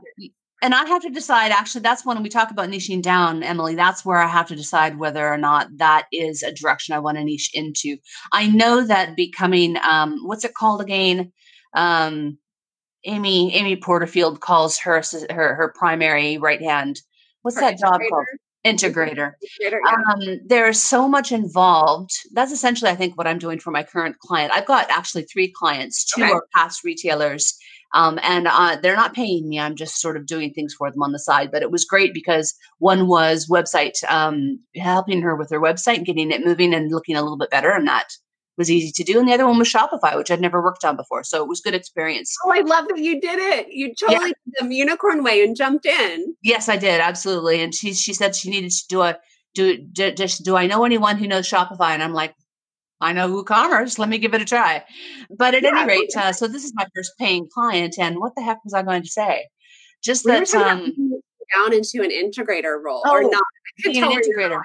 [0.61, 3.75] And I have to decide, actually, that's when we talk about niching down, Emily.
[3.75, 7.17] That's where I have to decide whether or not that is a direction I want
[7.17, 7.97] to niche into.
[8.33, 11.31] I know that becoming, um, what's it called again?
[11.73, 12.37] Um,
[13.05, 16.99] Amy Amy Porterfield calls her her her primary right hand.
[17.41, 18.25] What's her that job called?
[18.65, 19.33] integrator.
[19.63, 19.95] integrator yeah.
[20.13, 22.11] um, there's so much involved.
[22.33, 24.51] That's essentially, I think, what I'm doing for my current client.
[24.53, 26.05] I've got actually three clients.
[26.05, 26.31] Two okay.
[26.31, 27.57] are past retailers,
[27.93, 29.59] um, and uh, they're not paying me.
[29.59, 31.51] I'm just sort of doing things for them on the side.
[31.51, 36.31] But it was great because one was website, um, helping her with her website getting
[36.31, 38.09] it moving and looking a little bit better, and that
[38.59, 39.17] was easy to do.
[39.17, 41.23] And the other one was Shopify, which I'd never worked on before.
[41.23, 42.35] So it was good experience.
[42.45, 43.69] Oh, I love that you did it.
[43.69, 44.59] You totally yeah.
[44.59, 46.35] did the unicorn way and jumped in.
[46.43, 47.01] Yes, I did.
[47.01, 47.61] Absolutely.
[47.61, 49.17] And she, she said she needed to do a,
[49.55, 51.91] do, do, just, do I know anyone who knows Shopify?
[51.91, 52.35] And I'm like,
[53.01, 53.97] I know WooCommerce.
[53.97, 54.83] Let me give it a try.
[55.35, 57.95] But at yeah, any rate, uh, so this is my first paying client.
[57.97, 59.47] And what the heck was I going to say?
[60.03, 60.93] Just we that, um,
[61.55, 63.43] down into an integrator role oh, or not.
[63.83, 64.61] Being an integrator.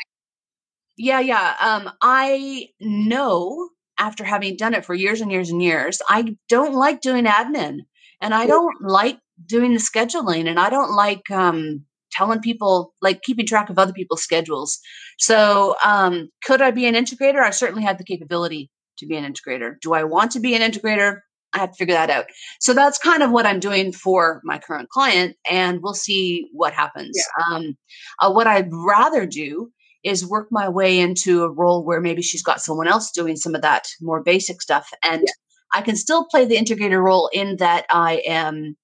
[0.96, 1.54] Yeah, yeah.
[1.60, 6.74] Um, I know after having done it for years and years and years, I don't
[6.74, 7.80] like doing admin
[8.20, 13.22] and I don't like doing the scheduling and I don't like um, telling people, like
[13.22, 14.78] keeping track of other people's schedules.
[15.18, 17.40] So, um, could I be an integrator?
[17.40, 19.74] I certainly have the capability to be an integrator.
[19.80, 21.20] Do I want to be an integrator?
[21.52, 22.26] I have to figure that out.
[22.60, 26.72] So that's kind of what I'm doing for my current client, and we'll see what
[26.72, 27.16] happens.
[27.16, 27.56] Yeah.
[27.56, 27.76] Um,
[28.20, 29.70] uh, what I'd rather do
[30.04, 33.54] is work my way into a role where maybe she's got someone else doing some
[33.54, 34.90] of that more basic stuff.
[35.02, 35.32] And yeah.
[35.72, 38.76] I can still play the integrator role in that I am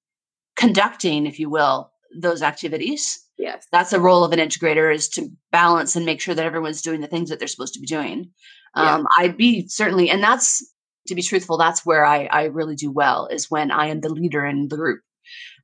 [0.57, 3.19] conducting, if you will, those activities.
[3.39, 3.67] Yes.
[3.71, 7.01] That's the role of an integrator is to balance and make sure that everyone's doing
[7.01, 8.31] the things that they're supposed to be doing.
[8.77, 8.95] Yeah.
[8.95, 10.67] Um, I'd be certainly, and that's
[11.09, 14.09] to be truthful, that's where I, I really do well is when I am the
[14.09, 15.01] leader in the group.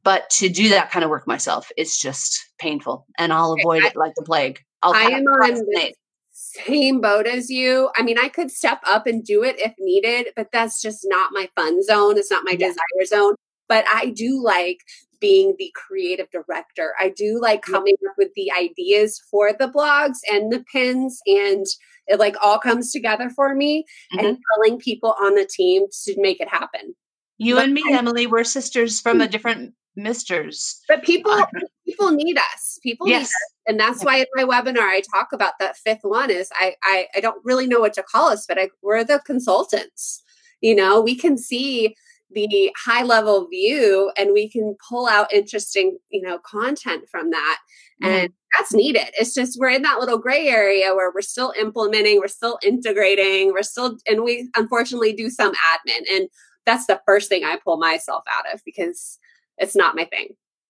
[0.04, 3.88] But to do that kind of work myself, it's just painful and I'll avoid I,
[3.88, 4.60] it like the plague.
[4.86, 5.94] I'll I am on the
[6.32, 7.90] same boat as you.
[7.96, 11.30] I mean, I could step up and do it if needed, but that's just not
[11.32, 12.18] my fun zone.
[12.18, 12.68] It's not my yeah.
[12.68, 13.34] desire zone.
[13.68, 14.78] But I do like
[15.20, 16.92] being the creative director.
[17.00, 21.64] I do like coming up with the ideas for the blogs and the pins and
[22.06, 24.24] it like all comes together for me mm-hmm.
[24.24, 26.94] and telling people on the team to make it happen.
[27.38, 30.80] You but and me, I, Emily, we're sisters from a different misters.
[30.88, 31.44] But people
[31.84, 32.78] people need us.
[32.82, 33.20] People yes.
[33.20, 33.52] need us.
[33.68, 37.06] And that's why in my webinar I talk about that fifth one is I I,
[37.16, 40.22] I don't really know what to call us, but I, we're the consultants.
[40.60, 41.96] You know, we can see
[42.30, 47.58] the high level view and we can pull out interesting you know content from that
[48.02, 48.34] and mm.
[48.56, 52.26] that's needed it's just we're in that little gray area where we're still implementing we're
[52.26, 56.28] still integrating we're still and we unfortunately do some admin and
[56.64, 59.18] that's the first thing i pull myself out of because
[59.58, 60.28] it's not my thing.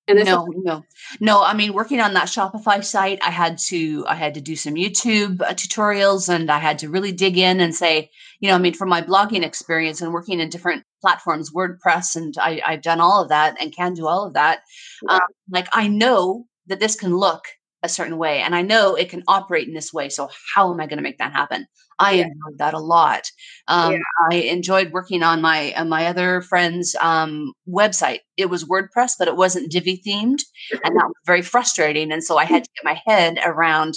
[0.09, 0.85] And no, no,
[1.19, 1.43] no.
[1.43, 4.75] I mean, working on that Shopify site, I had to, I had to do some
[4.75, 8.59] YouTube uh, tutorials, and I had to really dig in and say, you know, I
[8.59, 13.01] mean, from my blogging experience and working in different platforms, WordPress, and I, have done
[13.01, 14.61] all of that and can do all of that.
[15.03, 15.15] Yeah.
[15.15, 15.21] Um,
[15.51, 17.43] like, I know that this can look
[17.83, 20.09] a certain way, and I know it can operate in this way.
[20.09, 21.67] So, how am I going to make that happen?
[21.99, 22.25] I yeah.
[22.25, 23.31] enjoyed that a lot.
[23.69, 23.99] Um, yeah.
[24.31, 28.21] I enjoyed working on my uh, my other friend's um, website.
[28.37, 30.41] It was WordPress, but it wasn't Divi themed,
[30.73, 32.13] and that was very frustrating.
[32.13, 33.95] And so I had to get my head around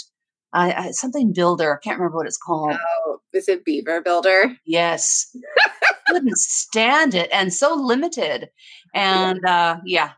[0.54, 1.76] uh, something Builder.
[1.76, 2.78] I can't remember what it's called.
[3.06, 4.56] Oh, is it Beaver Builder?
[4.66, 5.36] Yes.
[6.08, 8.50] Couldn't stand it, and so limited.
[8.94, 10.12] And uh, yeah,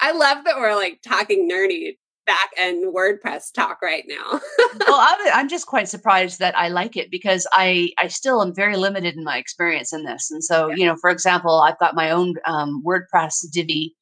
[0.00, 1.96] I love that we're like talking nerdy
[2.26, 4.40] back end WordPress talk right now.
[4.86, 8.54] well, I'm, I'm just quite surprised that I like it because I I still am
[8.54, 10.30] very limited in my experience in this.
[10.30, 13.94] And so, you know, for example, I've got my own um, WordPress Divi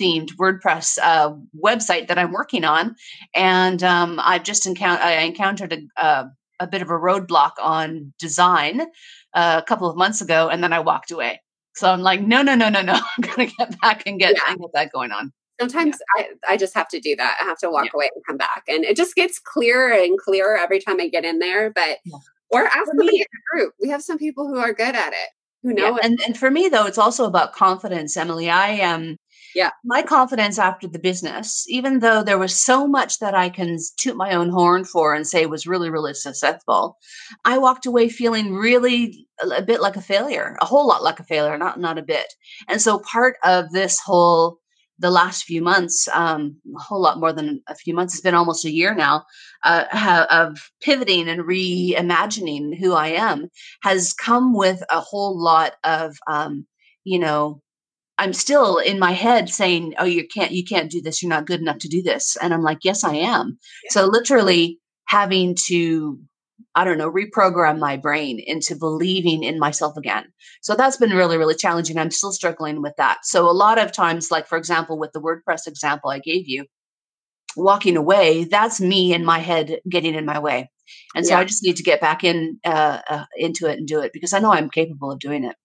[0.00, 2.94] themed WordPress uh, website that I'm working on,
[3.34, 6.24] and um, I've just encountered I encountered a, uh,
[6.60, 8.82] a bit of a roadblock on design
[9.34, 11.40] uh, a couple of months ago, and then I walked away.
[11.74, 12.92] So I'm like, no, no, no, no, no.
[13.18, 14.42] I'm gonna get back and get yeah.
[14.48, 16.24] and get that going on sometimes yeah.
[16.48, 17.36] I, I just have to do that.
[17.40, 17.90] I have to walk yeah.
[17.94, 18.64] away and come back.
[18.68, 21.70] And it just gets clearer and clearer every time I get in there.
[21.70, 22.18] But yeah.
[22.50, 23.74] or ask me in the group.
[23.80, 25.30] We have some people who are good at it,
[25.62, 26.04] who know it.
[26.04, 28.50] And and for me though, it's also about confidence, Emily.
[28.50, 29.16] I am um,
[29.54, 29.70] yeah.
[29.84, 34.16] My confidence after the business, even though there was so much that I can toot
[34.16, 36.96] my own horn for and say was really, really successful,
[37.44, 41.24] I walked away feeling really a bit like a failure, a whole lot like a
[41.24, 42.32] failure, not not a bit.
[42.68, 44.58] And so part of this whole
[44.98, 48.34] the last few months, um, a whole lot more than a few months, it's been
[48.34, 49.24] almost a year now,
[49.64, 53.48] uh, of pivoting and reimagining who I am
[53.82, 56.66] has come with a whole lot of, um,
[57.04, 57.60] you know,
[58.18, 61.22] I'm still in my head saying, "Oh, you can't, you can't do this.
[61.22, 63.90] You're not good enough to do this." And I'm like, "Yes, I am." Yeah.
[63.90, 66.18] So literally having to
[66.74, 70.24] I don't know, reprogram my brain into believing in myself again.
[70.62, 71.98] So that's been really, really challenging.
[71.98, 73.18] I'm still struggling with that.
[73.24, 76.64] So a lot of times, like for example, with the WordPress example I gave you,
[77.56, 80.70] walking away, that's me in my head getting in my way.
[81.14, 81.40] And so Yeah.
[81.40, 84.32] I just need to get back in uh, uh, into it and do it because
[84.32, 85.56] I know I'm capable of doing it.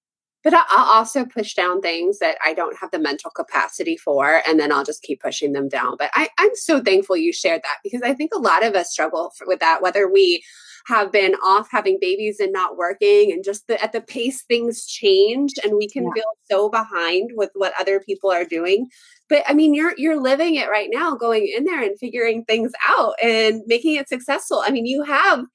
[0.44, 4.42] But I- I'll also push down things that I don't have the mental capacity for,
[4.48, 5.96] and then I'll just keep pushing them down.
[5.98, 8.92] But I, I'm so thankful you shared that because I think a lot of us
[8.92, 10.44] struggle with that, whether we
[10.88, 14.86] have been off having babies and not working, and just the, at the pace things
[14.86, 16.12] change, and we can Yeah.
[16.16, 18.88] feel so behind with what other people are doing.
[19.30, 22.72] But I mean, you're you're living it right now, going in there and figuring things
[22.88, 24.64] out and making it successful.
[24.66, 25.46] I mean, you have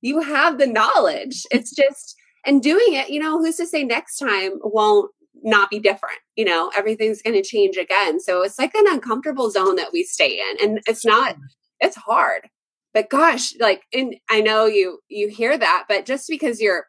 [0.00, 1.42] you have the knowledge.
[1.50, 5.10] It's just and doing it, you know, who's to say next time won't
[5.42, 6.18] not be different?
[6.36, 8.20] You know, everything's going to change again.
[8.20, 10.64] So it's like an uncomfortable zone that we stay in.
[10.68, 11.36] And it's not,
[11.80, 12.48] it's hard.
[12.98, 16.86] But gosh, like, and I know you, you hear that, but just because your,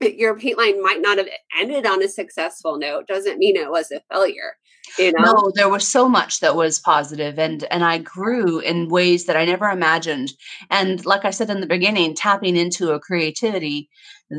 [0.00, 3.92] your paint line might not have ended on a successful note doesn't mean it was
[3.92, 4.56] a failure.
[4.98, 5.32] You know?
[5.32, 9.36] No, there was so much that was positive and and I grew in ways that
[9.36, 10.32] I never imagined.
[10.70, 13.88] And like I said in the beginning, tapping into a creativity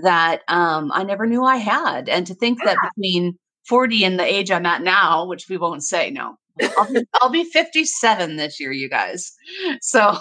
[0.03, 2.09] that um, I never knew I had.
[2.09, 5.83] And to think that between 40 and the age I'm at now, which we won't
[5.83, 6.35] say, no.
[6.77, 9.31] I'll be, I'll be 57 this year, you guys.
[9.81, 10.17] So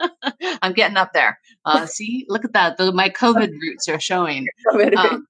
[0.62, 1.38] I'm getting up there.
[1.64, 2.76] Uh, see, look at that.
[2.76, 4.46] The, my COVID roots are showing.
[4.96, 5.26] Um,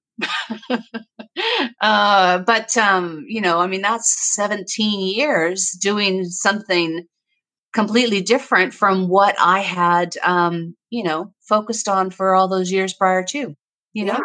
[1.81, 7.05] uh, but um, you know, I mean, that's 17 years doing something
[7.73, 12.93] completely different from what I had, um, you know, focused on for all those years
[12.93, 13.55] prior to.
[13.93, 14.19] You know, Yeah.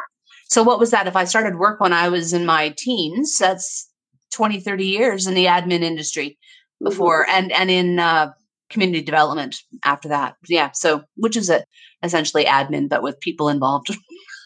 [0.50, 1.08] so what was that?
[1.08, 3.89] If I started work when I was in my teens, that's
[4.32, 6.38] 20, 30 years in the admin industry
[6.82, 8.32] before, and and in uh,
[8.70, 10.34] community development after that.
[10.48, 11.64] Yeah, so which is a
[12.02, 13.90] essentially admin, but with people involved.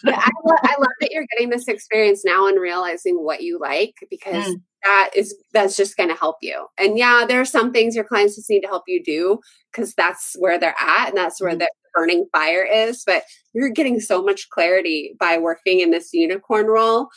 [0.05, 3.59] Yeah, I, lo- I love that you're getting this experience now and realizing what you
[3.61, 4.61] like because Mm.
[4.83, 6.66] that is that's just going to help you.
[6.79, 9.38] And yeah, there are some things your clients just need to help you do
[9.73, 11.61] because that's where they're at and that's where Mhm.
[11.61, 13.02] the burning fire is.
[13.07, 17.09] But you're getting so much clarity by working in this unicorn role,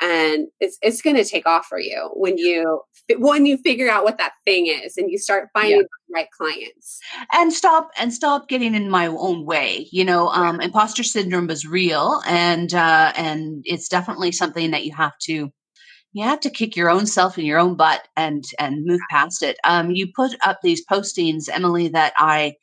[0.00, 2.82] and it's it's going to take off for you when you
[3.18, 7.00] when you figure out what that thing is and you start finding the right clients.
[7.32, 11.66] and stop and stop getting in my own way you know um imposter syndrome is
[11.66, 15.50] real and uh and it's definitely something that you have to
[16.12, 19.42] you have to kick your own self in your own butt and and move past
[19.42, 22.54] it um you put up these postings emily that i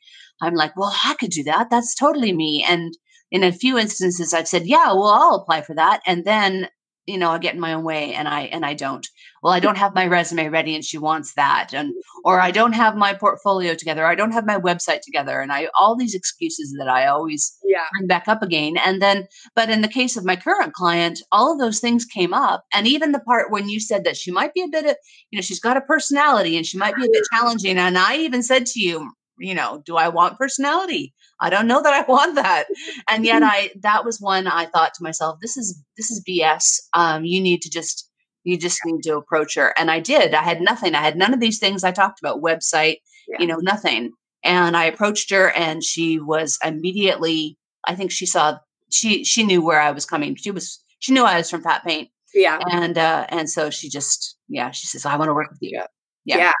[0.44, 1.70] i'm like well i could do that.
[1.70, 2.64] That's totally me.
[2.68, 2.96] And
[3.30, 6.00] in a few instances i've said yeah well i'll apply for that.
[6.06, 6.68] And then
[7.06, 9.06] you know i get in my own way and i and i don't.
[9.42, 11.70] Well i don't have my resume ready and she wants that.
[11.74, 11.92] And
[12.24, 15.68] or I don't have my portfolio together, I don't have my website together, and I
[15.78, 17.84] all these excuses that I always Yeah.
[17.92, 18.76] bring back up again.
[18.78, 22.32] And then, but in the case of my current client, all of those things came
[22.32, 24.96] up, and even the part when you said that she might be a bit of,
[25.30, 28.16] you know, she's got a personality and she might be a bit challenging, and I
[28.16, 31.14] even said to you, you know, do I want personality?
[31.40, 32.64] I don't know that I want that.
[33.08, 36.80] And yet, I that was one I thought to myself, this is this is BS.
[36.94, 38.08] Um, you need to just
[38.44, 39.72] you just need to approach her.
[39.78, 40.34] And I did.
[40.34, 40.94] I had nothing.
[40.94, 43.38] I had none of these things I talked about, website, Yeah.
[43.40, 44.12] you know, nothing.
[44.44, 47.56] And I approached her and she was immediately,
[47.88, 48.58] I think she saw
[48.90, 50.36] she she knew where I was coming.
[50.36, 52.10] She was she knew I was from Fat Paint.
[52.34, 52.58] Yeah.
[52.70, 55.82] And uh and so she just yeah, she says, I want to work with you.
[56.26, 56.36] Yeah.
[56.36, 56.52] Yeah.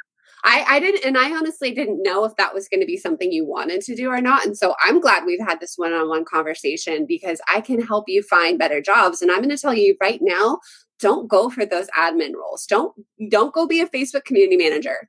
[0.46, 3.32] I, I didn't, and I honestly didn't know if that was going to be something
[3.32, 4.44] you wanted to do or not.
[4.44, 8.04] And so I'm glad we've had this one on one conversation because I can help
[8.08, 9.22] you find better jobs.
[9.22, 10.58] And I'm going to tell you right now
[11.00, 12.66] don't go for those admin roles.
[12.66, 12.94] Don't,
[13.30, 15.08] don't go be a Facebook community manager.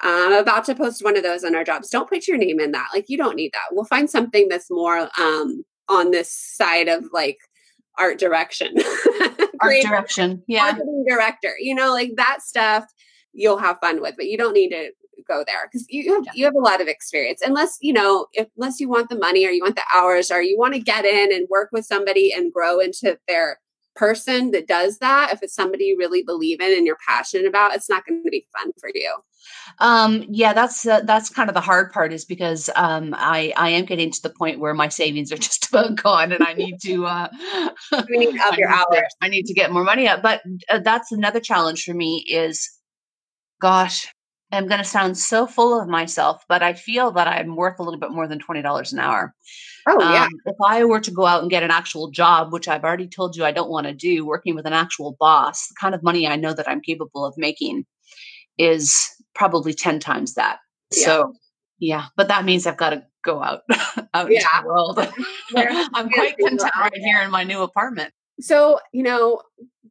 [0.00, 1.90] I'm about to post one of those on our jobs.
[1.90, 2.88] Don't put your name in that.
[2.94, 3.72] Like, you don't need that.
[3.72, 7.38] We'll find something that's more um, on this side of like
[7.98, 8.74] art direction,
[9.60, 10.42] Art direction.
[10.46, 10.62] Yeah.
[10.62, 11.54] marketing director.
[11.58, 12.84] You know, like that stuff
[13.38, 14.90] you'll have fun with, but you don't need to
[15.26, 17.40] go there because you have, you have a lot of experience.
[17.44, 20.42] Unless you know, if, unless you want the money or you want the hours or
[20.42, 23.58] you want to get in and work with somebody and grow into their
[23.98, 25.30] person that does that.
[25.32, 28.30] If it's somebody you really believe in and you're passionate about, it's not going to
[28.30, 29.12] be fun for you.
[29.80, 33.70] Um, yeah, that's uh, that's kind of the hard part is because um, I I
[33.70, 36.78] am getting to the point where my savings are just about gone, and I need
[36.84, 37.28] to uh,
[38.08, 39.14] need to up I your need to- hours.
[39.20, 40.22] I need to get more money up.
[40.22, 42.24] But uh, that's another challenge for me.
[42.28, 42.68] Is
[43.60, 44.08] gosh,
[44.52, 47.82] I'm going to sound so full of myself, but I feel that I'm worth a
[47.82, 49.34] little bit more than twenty dollars an hour.
[49.86, 52.68] Oh yeah, Um, if I were to go out and get an actual job, which
[52.68, 55.74] I've already told you I don't want to do, working with an actual boss, the
[55.80, 57.84] kind of money I know that I'm capable of making
[58.58, 58.94] is
[59.34, 60.58] probably 10 times that.
[60.94, 61.04] Yeah.
[61.04, 61.32] So,
[61.78, 63.62] yeah, but that means I've got to go out,
[64.14, 64.60] out into Yeah.
[64.62, 64.98] the world.
[65.94, 68.12] I'm quite content right here in my new apartment.
[68.40, 69.40] So, you know,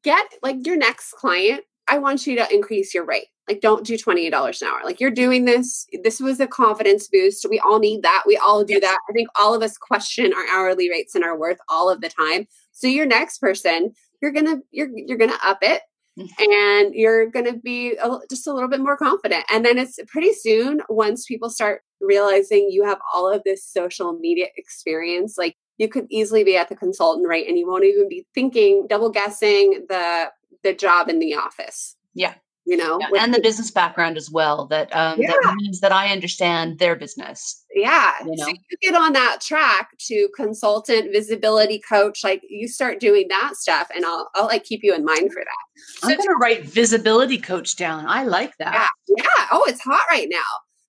[0.04, 3.28] get like your next client, I want you to increase your rate.
[3.48, 7.46] Like don't do $28 an hour like you're doing this this was a confidence boost
[7.50, 8.82] we all need that we all do yes.
[8.82, 12.02] that i think all of us question our hourly rates and our worth all of
[12.02, 13.92] the time so your next person
[14.22, 15.82] you're gonna you're you're gonna up it
[16.18, 16.52] mm-hmm.
[16.52, 19.46] and you're going to be a, just a little bit more confident.
[19.52, 24.14] And then it's pretty soon once people start realizing you have all of this social
[24.14, 28.10] media experience, like you could easily be at the consultant rate and you won't even
[28.10, 30.32] be thinking, double guessing the
[30.64, 31.96] the job in the office.
[32.16, 32.34] Yeah
[32.68, 35.32] you know yeah, and the business background as well that um yeah.
[35.32, 38.44] that means that i understand their business yeah you know?
[38.44, 43.56] so you get on that track to consultant visibility coach like you start doing that
[43.56, 45.82] stuff and i'll i'll like keep you in mind for that.
[46.00, 48.90] So i'm gonna write visibility coach down i like that.
[49.08, 50.38] yeah yeah oh it's hot right now.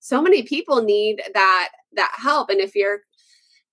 [0.01, 3.01] So many people need that that help and if you're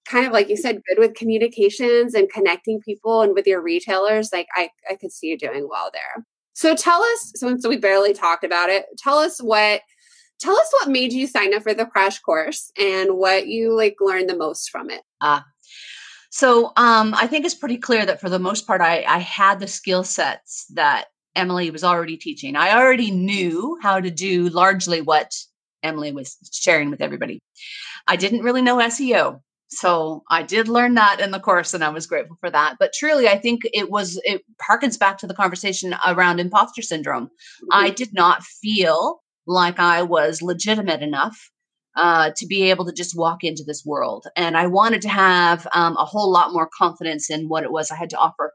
[0.05, 4.29] kind of like you said good with communications and connecting people and with your retailers
[4.31, 6.25] like i i could see you doing well there
[6.55, 9.81] so tell us, since we barely talked about it, tell us what
[10.39, 13.97] tell us what made you sign up for the crash course and what you like
[13.99, 15.01] learned the most from it.
[15.21, 15.41] Uh,
[16.29, 19.59] so um, I think it's pretty clear that for the most part, I, I had
[19.59, 22.55] the skill sets that Emily was already teaching.
[22.55, 25.33] I already knew how to do largely what
[25.83, 27.39] Emily was sharing with everybody.
[28.07, 29.41] I didn't really know SEO.
[29.75, 32.75] So I did learn that in the course and I was grateful for that.
[32.79, 37.25] But truly, I think it was, it harkens back to the conversation around imposter syndrome.
[37.25, 37.67] Mm-hmm.
[37.71, 41.37] I did not feel like I was legitimate enough
[41.95, 44.25] uh, to be able to just walk into this world.
[44.35, 47.89] And I wanted to have um, a whole lot more confidence in what it was
[47.89, 48.51] I had to offer.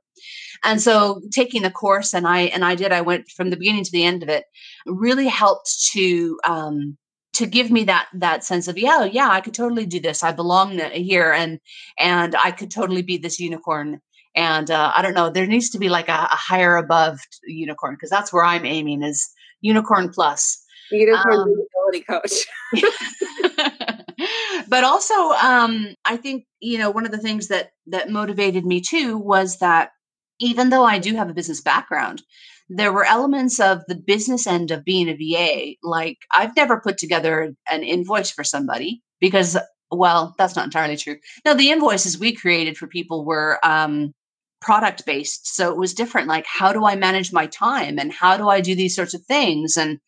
[0.62, 3.85] And so taking the course and I, and I did, I went from the beginning
[3.85, 4.45] to the end of it
[4.87, 6.99] really helped to, um,
[7.35, 10.22] to give me that that sense of yeah yeah i could totally do this.
[10.22, 11.61] I belong here and
[11.99, 14.01] and i could totally be this unicorn.
[14.35, 17.95] And uh, i don't know there needs to be like a, a higher above unicorn
[17.95, 19.28] because that's where i'm aiming is
[19.61, 20.64] unicorn plus.
[20.91, 22.47] Unicorn um, ability coach.
[24.68, 28.81] But also um, i think you know one of the things that that motivated me
[28.81, 29.91] too was that
[30.39, 32.22] even though i do have a business background
[32.71, 35.75] there were elements of the business end of being a VA.
[35.83, 39.59] Like I've never put together an invoice for somebody because,
[39.91, 41.16] well, that's not entirely true.
[41.45, 44.12] No, the invoices we created for people were um,
[44.61, 45.53] product based.
[45.55, 46.29] So it was different.
[46.29, 49.25] Like, how do I manage my time and how do I do these sorts of
[49.25, 49.77] things?
[49.77, 49.99] And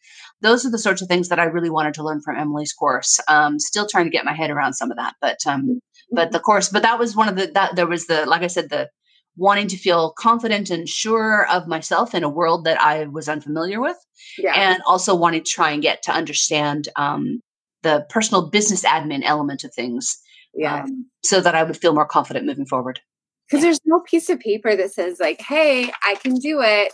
[0.41, 3.19] those are the sorts of things that I really wanted to learn from Emily's course.
[3.27, 5.81] Um, still trying to get my head around some of that, but um,
[6.13, 8.49] but the course, but that was one of the that there was the like I
[8.49, 8.89] said the
[9.37, 13.81] wanting to feel confident and sure of myself in a world that I was unfamiliar
[13.81, 13.97] with,
[14.39, 14.53] yeah.
[14.55, 17.41] and also wanting to try and get to understand um,
[17.83, 20.19] the personal business admin element of things.
[20.55, 20.83] Yeah.
[20.83, 23.01] Um, so that I would feel more confident moving forward.
[23.49, 23.69] Because yeah.
[23.69, 26.93] there's no piece of paper that says, like, hey, I can do it.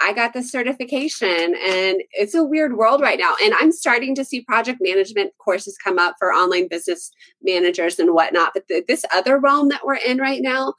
[0.00, 1.28] I got the certification.
[1.28, 3.34] And it's a weird world right now.
[3.42, 7.10] And I'm starting to see project management courses come up for online business
[7.42, 8.50] managers and whatnot.
[8.52, 10.74] But the, this other realm that we're in right now,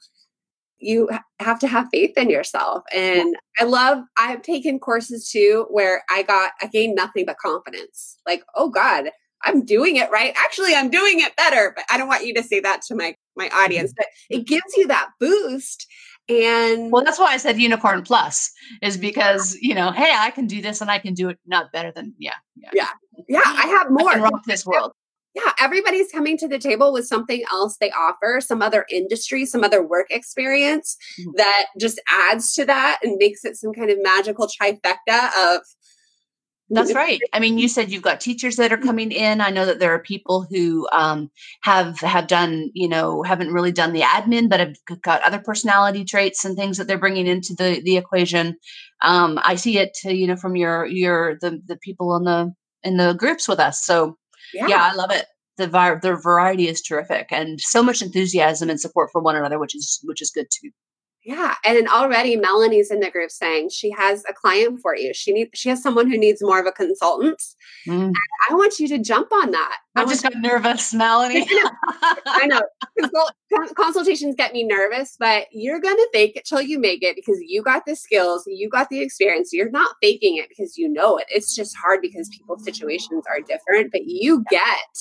[0.80, 1.08] you
[1.38, 2.82] have to have faith in yourself.
[2.92, 8.16] And I love, I've taken courses too where I got, I gained nothing but confidence.
[8.26, 9.10] Like, oh God,
[9.44, 10.34] I'm doing it right.
[10.36, 11.72] Actually, I'm doing it better.
[11.74, 13.58] But I don't want you to say that to my my mm-hmm.
[13.58, 13.94] audience.
[13.96, 15.86] But it gives you that boost.
[16.28, 18.50] And well, that's why I said unicorn plus
[18.82, 21.72] is because you know, hey, I can do this and I can do it not
[21.72, 22.88] better than yeah, yeah, yeah.
[23.28, 24.10] yeah I have more.
[24.10, 24.92] I can rock this world
[25.34, 29.62] yeah, everybody's coming to the table with something else they offer, some other industry, some
[29.62, 31.30] other work experience mm-hmm.
[31.36, 35.62] that just adds to that and makes it some kind of magical trifecta of
[36.72, 37.20] that's right.
[37.32, 38.86] I mean, you said you've got teachers that are mm-hmm.
[38.86, 39.40] coming in.
[39.40, 41.30] I know that there are people who um,
[41.62, 46.04] have have done, you know, haven't really done the admin, but have got other personality
[46.04, 48.56] traits and things that they're bringing into the the equation.
[49.02, 52.96] Um, I see it, you know, from your your the the people in the in
[52.96, 53.84] the groups with us.
[53.84, 54.16] So
[54.54, 55.26] yeah, yeah I love it.
[55.56, 55.66] The,
[56.02, 60.00] the variety is terrific and so much enthusiasm and support for one another, which is
[60.04, 60.70] which is good too.
[61.22, 65.12] Yeah, and already Melanie's in the group saying she has a client for you.
[65.12, 67.42] She needs she has someone who needs more of a consultant.
[67.86, 68.12] Mm.
[68.48, 69.76] I want you to jump on that.
[69.96, 71.46] I, I just got nervous, Melanie.
[72.26, 72.62] I know
[72.98, 73.32] Consult,
[73.74, 77.62] consultations get me nervous, but you're gonna fake it till you make it because you
[77.62, 79.52] got the skills, you got the experience.
[79.52, 81.26] You're not faking it because you know it.
[81.28, 84.98] It's just hard because people's situations are different, but you get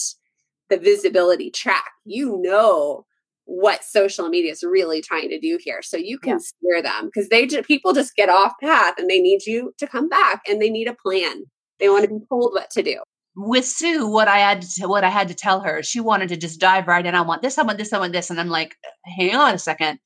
[0.70, 1.92] the visibility track.
[2.04, 3.06] You know
[3.50, 5.82] what social media is really trying to do here.
[5.82, 6.38] So you can yeah.
[6.38, 9.88] steer them because they just people just get off path and they need you to
[9.88, 11.44] come back and they need a plan.
[11.80, 13.00] They want to be told what to do.
[13.36, 16.38] With sue what i had to what i had to tell her she wanted to
[16.38, 17.16] just dive right in.
[17.16, 18.30] I want this i want this i want this.
[18.30, 18.76] And i'm like
[19.18, 20.00] hang on a second.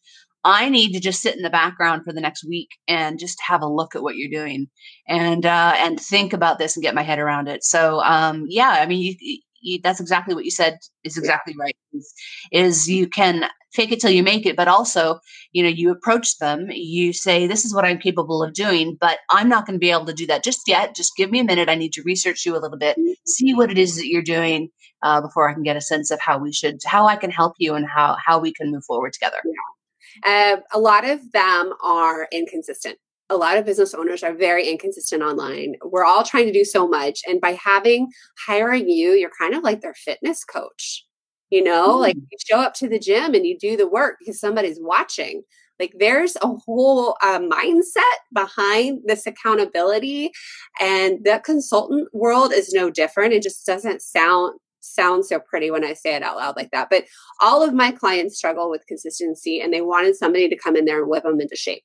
[0.45, 3.61] I need to just sit in the background for the next week and just have
[3.61, 4.67] a look at what you're doing
[5.07, 7.63] and uh, and think about this and get my head around it.
[7.63, 11.75] So um, yeah, I mean, you, you, that's exactly what you said is exactly right.
[11.93, 12.13] Is,
[12.51, 15.19] is you can fake it till you make it, but also
[15.51, 19.19] you know you approach them, you say this is what I'm capable of doing, but
[19.29, 20.95] I'm not going to be able to do that just yet.
[20.95, 21.69] Just give me a minute.
[21.69, 23.13] I need to research you a little bit, mm-hmm.
[23.25, 24.69] see what it is that you're doing
[25.01, 27.53] uh, before I can get a sense of how we should, how I can help
[27.57, 29.37] you, and how how we can move forward together.
[30.25, 32.97] Uh, a lot of them are inconsistent.
[33.33, 35.73] A lot of business owners are very inconsistent online.
[35.83, 37.21] We're all trying to do so much.
[37.27, 38.09] And by having
[38.45, 41.03] hiring you, you're kind of like their fitness coach.
[41.49, 42.01] You know, mm.
[42.01, 45.41] like you show up to the gym and you do the work because somebody's watching.
[45.79, 48.01] Like there's a whole uh, mindset
[48.33, 50.31] behind this accountability.
[50.79, 53.33] And the consultant world is no different.
[53.33, 56.89] It just doesn't sound sound so pretty when I say it out loud like that.
[56.89, 57.05] But
[57.41, 61.01] all of my clients struggle with consistency and they wanted somebody to come in there
[61.01, 61.83] and whip them into shape.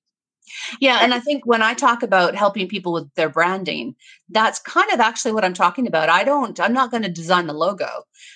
[0.80, 3.94] Yeah, and I think when I talk about helping people with their branding,
[4.28, 6.08] that's kind of actually what I'm talking about.
[6.08, 7.88] I don't I'm not going to design the logo,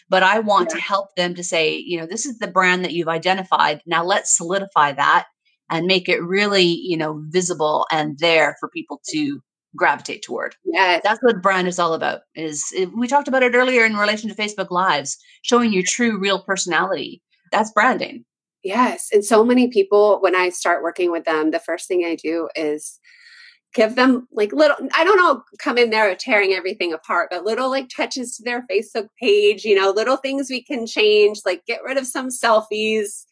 [0.09, 0.77] but I want yeah.
[0.77, 3.83] to help them to say, you know, this is the brand that you've identified.
[3.87, 5.27] Now let's solidify that
[5.71, 9.41] and make it really, you know, visible and there for people to
[9.75, 10.55] gravitate toward.
[10.65, 12.21] Yeah, that's what brand is all about.
[12.35, 16.19] Is eh, we talked about it earlier in relation to Facebook Lives, showing your true,
[16.19, 17.23] real personality.
[17.51, 18.25] That's branding.
[18.63, 22.15] Yes, and so many people when I start working with them, the first thing I
[22.15, 22.99] do is
[23.75, 27.71] give them like little i don't know come in there tearing everything apart but little
[27.71, 31.83] like touches to their facebook page you know little things we can change like get
[31.83, 33.25] rid of some selfies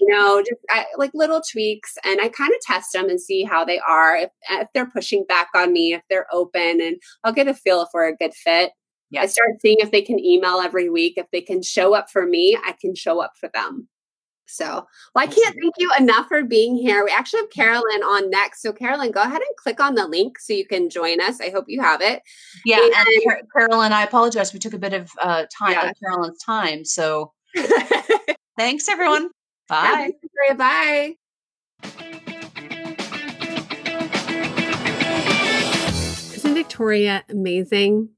[0.00, 1.96] you know, just I, like little tweaks.
[2.04, 5.24] And I kind of test them and see how they are, if, if they're pushing
[5.28, 8.34] back on me, if they're open, and I'll get a feel if we're a good
[8.34, 8.72] fit.
[9.10, 9.22] Yeah.
[9.22, 11.14] I start seeing if they can email every week.
[11.16, 13.88] If they can show up for me, I can show up for them.
[14.50, 17.04] So, well, I can't thank you enough for being here.
[17.04, 18.62] We actually have Carolyn on next.
[18.62, 21.40] So, Carolyn, go ahead and click on the link so you can join us.
[21.40, 22.22] I hope you have it.
[22.64, 24.52] Yeah, and, and Carolyn, I apologize.
[24.52, 25.92] We took a bit of uh, time, yeah.
[26.02, 26.84] Carolyn's time.
[26.84, 27.32] So,
[28.58, 29.30] thanks, everyone.
[29.68, 30.10] Bye.
[30.56, 31.14] Bye.
[36.34, 38.10] Isn't Victoria amazing?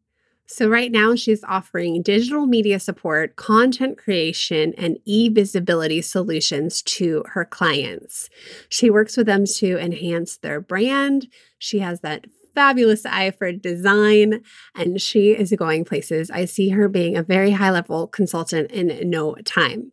[0.53, 7.25] So, right now, she's offering digital media support, content creation, and e visibility solutions to
[7.29, 8.29] her clients.
[8.69, 11.29] She works with them to enhance their brand.
[11.59, 14.43] She has that fabulous eye for design,
[14.75, 16.31] and she is going places.
[16.31, 19.93] I see her being a very high level consultant in no time.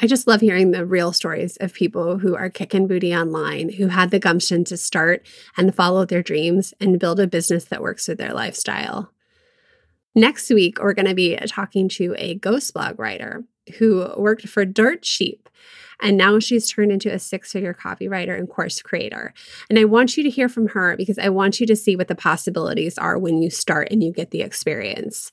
[0.00, 3.86] I just love hearing the real stories of people who are kicking booty online, who
[3.86, 5.24] had the gumption to start
[5.56, 9.12] and follow their dreams and build a business that works with their lifestyle.
[10.14, 13.44] Next week, we're going to be talking to a ghost blog writer
[13.78, 15.48] who worked for Dirt Cheap
[16.00, 19.34] and now she's turned into a six figure copywriter and course creator.
[19.68, 22.08] And I want you to hear from her because I want you to see what
[22.08, 25.32] the possibilities are when you start and you get the experience.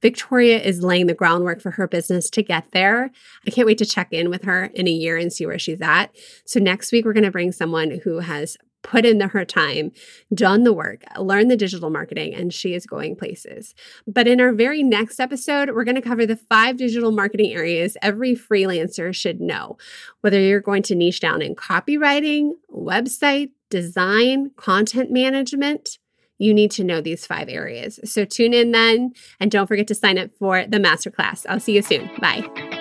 [0.00, 3.10] Victoria is laying the groundwork for her business to get there.
[3.46, 5.80] I can't wait to check in with her in a year and see where she's
[5.80, 6.14] at.
[6.46, 8.56] So, next week, we're going to bring someone who has
[8.86, 9.90] put in the, her time,
[10.32, 13.74] done the work, learned the digital marketing, and she is going places.
[14.06, 17.96] But in our very next episode, we're going to cover the five digital marketing areas
[18.00, 19.76] every freelancer should know.
[20.20, 25.98] Whether you're going to niche down in copywriting, website, design, content management,
[26.38, 27.98] you need to know these five areas.
[28.04, 31.44] So tune in then, and don't forget to sign up for the masterclass.
[31.48, 32.08] I'll see you soon.
[32.20, 32.75] Bye.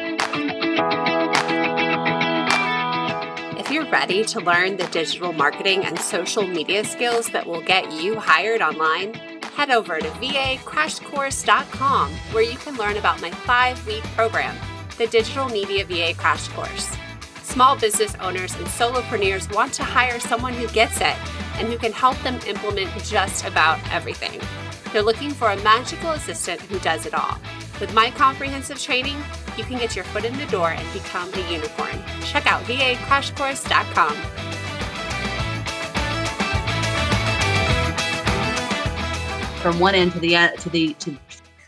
[3.95, 8.61] Ready to learn the digital marketing and social media skills that will get you hired
[8.61, 9.13] online,
[9.55, 14.53] head over to vacrashcourse.com where you can learn about my five week program,
[14.97, 16.93] the Digital Media VA Crash Course.
[17.43, 21.15] Small business owners and solopreneurs want to hire someone who gets it
[21.57, 24.41] and who can help them implement just about everything.
[24.91, 27.39] They're looking for a magical assistant who does it all.
[27.79, 29.17] With my comprehensive training,
[29.57, 32.01] you can get your foot in the door and become a unicorn.
[32.21, 34.15] Check out vacrashcourse.com.
[39.61, 41.17] From one end to the end to the to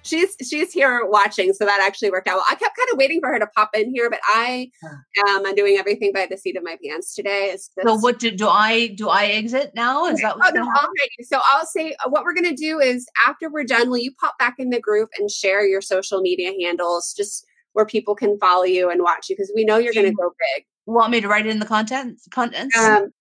[0.08, 2.46] she's she's here watching, so that actually worked out well.
[2.50, 4.70] I kept kind of waiting for her to pop in here, but I
[5.28, 7.52] am doing everything by the seat of my pants today.
[7.52, 9.10] Just, so what do, do I do?
[9.10, 10.06] I exit now?
[10.06, 11.24] Is that oh, no, already?
[11.24, 14.38] So I'll say uh, what we're gonna do is after we're done, will you pop
[14.38, 17.14] back in the group and share your social media handles?
[17.16, 17.46] Just
[17.78, 20.34] where people can follow you and watch you because we know you're going to go
[20.56, 20.66] big.
[20.88, 22.76] Want me to write it in the content contents?
[22.76, 23.14] Um,